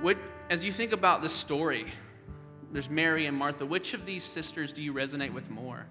What, 0.00 0.16
as 0.50 0.64
you 0.64 0.72
think 0.72 0.92
about 0.92 1.22
this 1.22 1.32
story, 1.32 1.92
there's 2.72 2.88
Mary 2.88 3.26
and 3.26 3.36
Martha. 3.36 3.66
Which 3.66 3.94
of 3.94 4.06
these 4.06 4.24
sisters 4.24 4.72
do 4.72 4.82
you 4.82 4.92
resonate 4.92 5.32
with 5.32 5.48
more? 5.50 5.86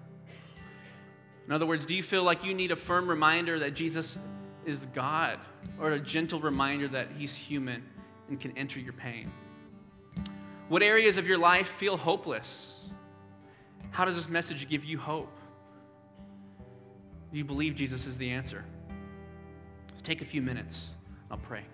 In 1.46 1.52
other 1.52 1.66
words, 1.66 1.86
do 1.86 1.94
you 1.94 2.02
feel 2.02 2.24
like 2.24 2.44
you 2.44 2.54
need 2.54 2.72
a 2.72 2.76
firm 2.76 3.08
reminder 3.08 3.58
that 3.60 3.74
Jesus 3.74 4.18
is 4.66 4.82
God 4.94 5.38
or 5.80 5.92
a 5.92 5.98
gentle 5.98 6.40
reminder 6.40 6.88
that 6.88 7.08
he's 7.16 7.34
human 7.34 7.82
and 8.28 8.40
can 8.40 8.56
enter 8.58 8.80
your 8.80 8.92
pain? 8.92 9.30
What 10.68 10.82
areas 10.82 11.16
of 11.16 11.26
your 11.26 11.38
life 11.38 11.68
feel 11.78 11.96
hopeless? 11.96 12.80
How 13.90 14.04
does 14.04 14.16
this 14.16 14.28
message 14.28 14.68
give 14.68 14.84
you 14.84 14.98
hope? 14.98 15.36
Do 17.32 17.38
you 17.38 17.44
believe 17.44 17.74
Jesus 17.74 18.06
is 18.06 18.16
the 18.18 18.30
answer? 18.30 18.62
So 19.94 20.00
take 20.02 20.20
a 20.20 20.24
few 20.26 20.42
minutes. 20.42 20.90
I'll 21.30 21.38
pray. 21.38 21.64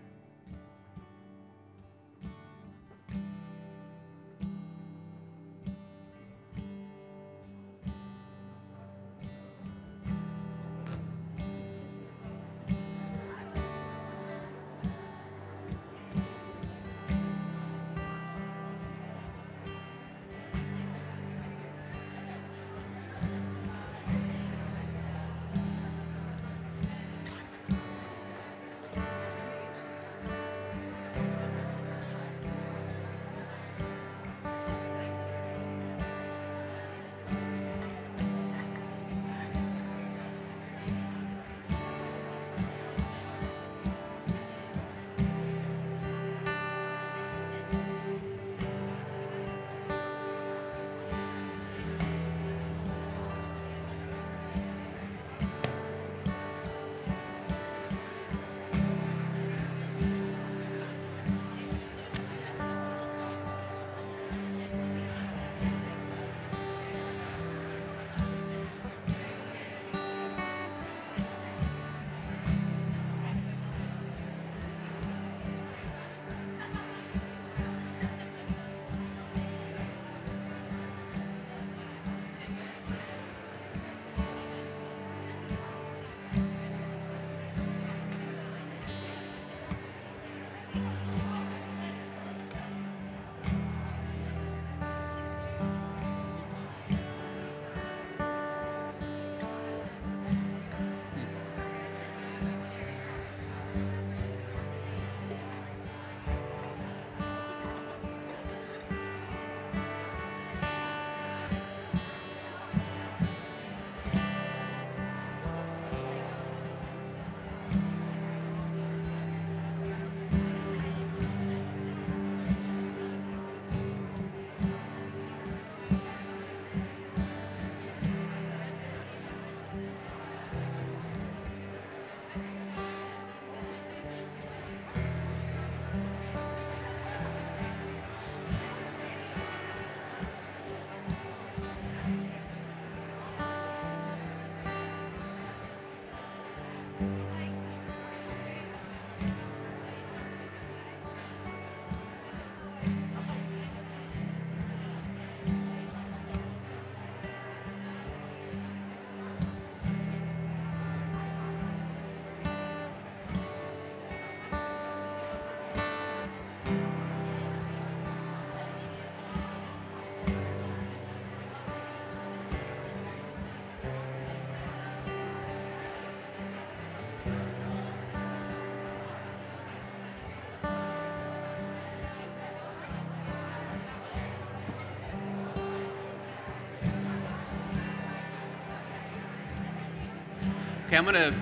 I'm 190.99 191.05
going 191.05 191.15
to 191.15 191.33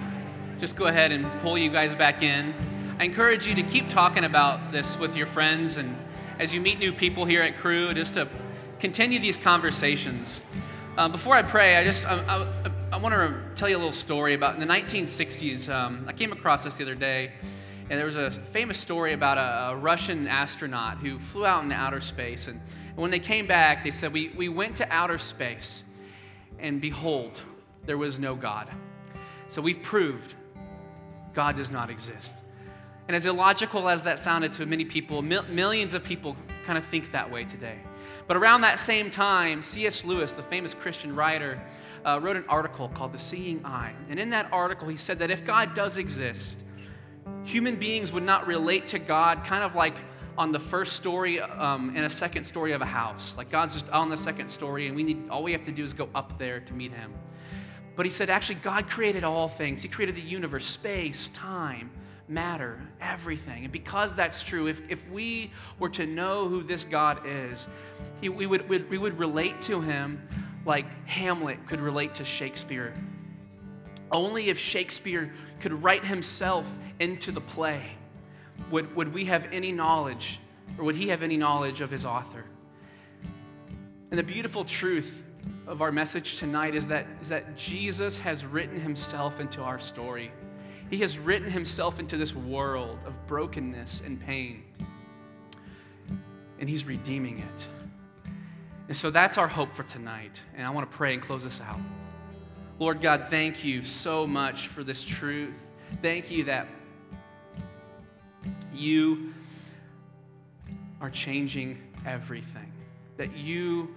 just 0.60 0.76
go 0.76 0.84
ahead 0.84 1.12
and 1.12 1.26
pull 1.40 1.56
you 1.56 1.70
guys 1.70 1.94
back 1.94 2.22
in. 2.22 2.52
I 2.98 3.04
encourage 3.04 3.46
you 3.46 3.54
to 3.54 3.62
keep 3.62 3.88
talking 3.88 4.24
about 4.24 4.70
this 4.70 4.98
with 4.98 5.16
your 5.16 5.26
friends 5.26 5.78
and 5.78 5.96
as 6.38 6.52
you 6.52 6.60
meet 6.60 6.78
new 6.78 6.92
people 6.92 7.24
here 7.24 7.40
at 7.40 7.56
Cru, 7.56 7.94
just 7.94 8.12
to 8.14 8.28
continue 8.80 9.18
these 9.18 9.38
conversations. 9.38 10.42
Uh, 10.98 11.08
before 11.08 11.34
I 11.34 11.40
pray, 11.40 11.76
I 11.76 11.84
just 11.84 12.04
I, 12.04 12.46
I, 12.66 12.70
I 12.92 12.96
want 12.98 13.14
to 13.14 13.34
tell 13.54 13.66
you 13.66 13.76
a 13.76 13.78
little 13.78 13.92
story 13.92 14.34
about 14.34 14.52
in 14.52 14.60
the 14.60 14.66
1960s. 14.66 15.70
Um, 15.74 16.04
I 16.06 16.12
came 16.12 16.32
across 16.32 16.64
this 16.64 16.74
the 16.74 16.82
other 16.82 16.94
day, 16.94 17.32
and 17.88 17.98
there 17.98 18.04
was 18.04 18.16
a 18.16 18.30
famous 18.52 18.76
story 18.76 19.14
about 19.14 19.38
a, 19.38 19.72
a 19.72 19.76
Russian 19.78 20.28
astronaut 20.28 20.98
who 20.98 21.18
flew 21.18 21.46
out 21.46 21.64
into 21.64 21.74
outer 21.74 22.02
space. 22.02 22.46
And, 22.46 22.60
and 22.88 22.96
when 22.98 23.10
they 23.10 23.20
came 23.20 23.46
back, 23.46 23.84
they 23.84 23.90
said, 23.90 24.12
we, 24.12 24.28
we 24.36 24.50
went 24.50 24.76
to 24.76 24.92
outer 24.92 25.16
space, 25.16 25.82
and 26.58 26.78
behold, 26.78 27.32
there 27.86 27.96
was 27.96 28.18
no 28.18 28.34
God. 28.34 28.68
So 29.50 29.62
we've 29.62 29.82
proved 29.82 30.34
God 31.34 31.56
does 31.56 31.70
not 31.70 31.90
exist. 31.90 32.34
And 33.08 33.14
as 33.14 33.26
illogical 33.26 33.88
as 33.88 34.02
that 34.02 34.18
sounded 34.18 34.52
to 34.54 34.66
many 34.66 34.84
people, 34.84 35.22
mil- 35.22 35.44
millions 35.44 35.94
of 35.94 36.02
people 36.02 36.36
kind 36.64 36.76
of 36.76 36.84
think 36.86 37.12
that 37.12 37.30
way 37.30 37.44
today. 37.44 37.78
But 38.26 38.36
around 38.36 38.62
that 38.62 38.80
same 38.80 39.10
time, 39.10 39.62
C.S. 39.62 40.04
Lewis, 40.04 40.32
the 40.32 40.42
famous 40.44 40.74
Christian 40.74 41.14
writer, 41.14 41.60
uh, 42.04 42.18
wrote 42.20 42.36
an 42.36 42.44
article 42.48 42.88
called 42.88 43.12
The 43.12 43.18
Seeing 43.18 43.64
Eye. 43.64 43.92
And 44.10 44.18
in 44.18 44.30
that 44.30 44.48
article, 44.52 44.88
he 44.88 44.96
said 44.96 45.20
that 45.20 45.30
if 45.30 45.44
God 45.44 45.74
does 45.74 45.98
exist, 45.98 46.64
human 47.44 47.76
beings 47.76 48.12
would 48.12 48.24
not 48.24 48.46
relate 48.46 48.88
to 48.88 48.98
God 48.98 49.44
kind 49.44 49.62
of 49.62 49.74
like 49.74 49.94
on 50.38 50.52
the 50.52 50.58
first 50.58 50.96
story 50.96 51.40
um, 51.40 51.92
and 51.96 52.04
a 52.04 52.10
second 52.10 52.44
story 52.44 52.72
of 52.72 52.82
a 52.82 52.86
house. 52.86 53.34
Like 53.36 53.50
God's 53.50 53.74
just 53.74 53.88
on 53.90 54.10
the 54.10 54.16
second 54.16 54.48
story, 54.48 54.86
and 54.86 54.96
we 54.96 55.02
need 55.02 55.28
all 55.30 55.42
we 55.42 55.52
have 55.52 55.64
to 55.64 55.72
do 55.72 55.82
is 55.82 55.94
go 55.94 56.08
up 56.14 56.38
there 56.38 56.60
to 56.60 56.72
meet 56.72 56.92
Him. 56.92 57.14
But 57.96 58.04
he 58.04 58.10
said, 58.10 58.28
actually, 58.28 58.56
God 58.56 58.90
created 58.90 59.24
all 59.24 59.48
things. 59.48 59.82
He 59.82 59.88
created 59.88 60.16
the 60.16 60.20
universe, 60.22 60.66
space, 60.66 61.30
time, 61.30 61.90
matter, 62.28 62.78
everything. 63.00 63.64
And 63.64 63.72
because 63.72 64.14
that's 64.14 64.42
true, 64.42 64.66
if, 64.66 64.80
if 64.90 65.00
we 65.10 65.50
were 65.78 65.88
to 65.90 66.06
know 66.06 66.46
who 66.46 66.62
this 66.62 66.84
God 66.84 67.20
is, 67.24 67.66
he, 68.20 68.28
we, 68.28 68.46
would, 68.46 68.68
we 68.68 68.98
would 68.98 69.18
relate 69.18 69.62
to 69.62 69.80
him 69.80 70.28
like 70.66 70.84
Hamlet 71.06 71.66
could 71.66 71.80
relate 71.80 72.16
to 72.16 72.24
Shakespeare. 72.24 72.92
Only 74.12 74.50
if 74.50 74.58
Shakespeare 74.58 75.32
could 75.60 75.82
write 75.82 76.04
himself 76.04 76.66
into 77.00 77.32
the 77.32 77.40
play 77.40 77.82
would, 78.70 78.94
would 78.94 79.12
we 79.12 79.24
have 79.26 79.46
any 79.52 79.72
knowledge, 79.72 80.40
or 80.78 80.84
would 80.84 80.96
he 80.96 81.08
have 81.08 81.22
any 81.22 81.36
knowledge 81.36 81.80
of 81.80 81.90
his 81.90 82.04
author. 82.04 82.44
And 84.10 84.18
the 84.18 84.22
beautiful 84.22 84.64
truth 84.64 85.22
of 85.66 85.82
our 85.82 85.90
message 85.90 86.38
tonight 86.38 86.74
is 86.74 86.86
that, 86.86 87.06
is 87.20 87.28
that 87.28 87.56
Jesus 87.56 88.18
has 88.18 88.44
written 88.44 88.80
himself 88.80 89.40
into 89.40 89.62
our 89.62 89.80
story. 89.80 90.30
He 90.90 90.98
has 90.98 91.18
written 91.18 91.50
himself 91.50 91.98
into 91.98 92.16
this 92.16 92.34
world 92.34 92.98
of 93.04 93.26
brokenness 93.26 94.02
and 94.04 94.20
pain. 94.20 94.62
And 96.60 96.68
he's 96.68 96.84
redeeming 96.84 97.40
it. 97.40 97.66
And 98.88 98.96
so 98.96 99.10
that's 99.10 99.36
our 99.36 99.48
hope 99.48 99.74
for 99.74 99.82
tonight. 99.82 100.40
And 100.56 100.64
I 100.64 100.70
want 100.70 100.88
to 100.88 100.96
pray 100.96 101.14
and 101.14 101.22
close 101.22 101.42
this 101.42 101.60
out. 101.60 101.80
Lord 102.78 103.02
God, 103.02 103.26
thank 103.30 103.64
you 103.64 103.82
so 103.82 104.26
much 104.26 104.68
for 104.68 104.84
this 104.84 105.02
truth. 105.02 105.54
Thank 106.02 106.30
you 106.30 106.44
that 106.44 106.68
you 108.72 109.34
are 111.00 111.10
changing 111.10 111.78
everything, 112.06 112.72
that 113.16 113.36
you 113.36 113.94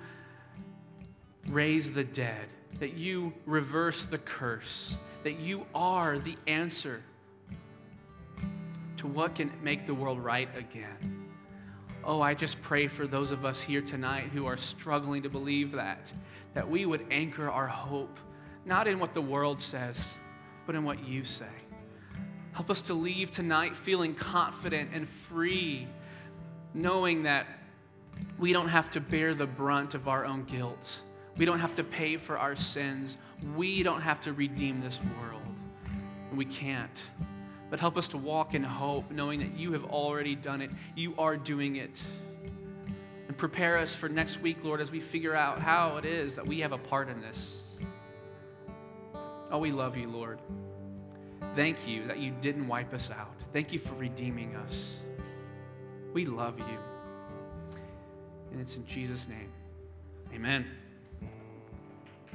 raise 1.50 1.92
the 1.92 2.04
dead, 2.04 2.48
that 2.80 2.94
you 2.94 3.34
reverse 3.46 4.06
the 4.06 4.18
curse, 4.18 4.96
that 5.24 5.40
you 5.40 5.66
are 5.74 6.20
the 6.20 6.38
answer 6.48 7.02
to 8.98 9.08
what 9.08 9.36
can 9.36 9.52
make 9.62 9.88
the 9.88 9.94
world 9.94 10.20
right 10.20 10.50
again. 10.56 11.26
Oh, 12.04 12.22
I 12.22 12.34
just 12.34 12.62
pray 12.62 12.88
for 12.88 13.08
those 13.08 13.32
of 13.32 13.46
us 13.46 13.62
here 13.62 13.82
tonight 13.82 14.30
who 14.34 14.46
are 14.46 14.58
struggling 14.58 15.24
to 15.24 15.30
believe 15.30 15.74
that, 15.74 16.12
that 16.54 16.70
we 16.70 16.86
would 16.86 17.06
anchor 17.12 17.50
our 17.50 17.68
hope 17.68 18.18
not 18.66 18.88
in 18.88 19.00
what 19.00 19.14
the 19.14 19.22
world 19.22 19.60
says, 19.60 20.16
but 20.66 20.76
in 20.76 20.84
what 20.84 21.06
you 21.06 21.26
say. 21.26 21.46
Help 22.54 22.70
us 22.70 22.82
to 22.84 22.94
leave 22.94 23.32
tonight 23.32 23.76
feeling 23.76 24.14
confident 24.14 24.92
and 24.94 25.08
free, 25.30 25.88
knowing 26.74 27.24
that 27.24 27.48
we 28.38 28.54
don't 28.54 28.70
have 28.70 28.92
to 28.92 29.00
bear 29.00 29.34
the 29.34 29.48
brunt 29.48 29.96
of 29.96 30.08
our 30.08 30.26
own 30.26 30.44
guilt. 30.44 31.02
We 31.40 31.46
don't 31.46 31.60
have 31.60 31.76
to 31.78 31.86
pay 31.86 32.18
for 32.18 32.38
our 32.38 32.58
sins. 32.58 33.18
We 33.56 33.82
don't 33.82 34.02
have 34.02 34.22
to 34.24 34.34
redeem 34.34 34.82
this 34.82 35.00
world. 35.18 35.42
We 36.36 36.44
can't. 36.44 36.92
But 37.70 37.80
help 37.80 37.98
us 37.98 38.10
to 38.10 38.18
walk 38.18 38.54
in 38.54 38.62
hope, 38.62 39.10
knowing 39.10 39.40
that 39.40 39.58
you 39.58 39.72
have 39.72 39.86
already 39.86 40.36
done 40.36 40.62
it. 40.62 40.70
You 40.98 41.16
are 41.18 41.38
doing 41.38 41.78
it. 41.78 41.96
And 43.30 43.38
prepare 43.38 43.78
us 43.78 43.96
for 43.96 44.10
next 44.10 44.42
week, 44.42 44.58
Lord, 44.64 44.82
as 44.82 44.92
we 44.92 45.00
figure 45.00 45.34
out 45.34 45.62
how 45.62 45.96
it 45.96 46.04
is 46.04 46.36
that 46.36 46.46
we 46.46 46.60
have 46.60 46.74
a 46.74 46.78
part 46.78 47.08
in 47.08 47.22
this. 47.22 47.56
Oh, 49.50 49.60
we 49.60 49.72
love 49.72 49.96
you, 49.96 50.10
Lord. 50.10 50.40
Thank 51.56 51.88
you 51.88 52.06
that 52.08 52.20
you 52.20 52.34
didn't 52.42 52.68
wipe 52.68 52.94
us 52.94 53.10
out. 53.12 53.34
Thank 53.54 53.72
you 53.72 53.80
for 53.80 53.94
redeeming 53.94 54.58
us. 54.58 54.96
We 56.14 56.26
love 56.26 56.60
you. 56.60 56.78
And 58.52 58.60
it's 58.60 58.76
in 58.76 58.86
Jesus' 58.86 59.26
name. 59.30 59.52
Amen. 60.34 60.66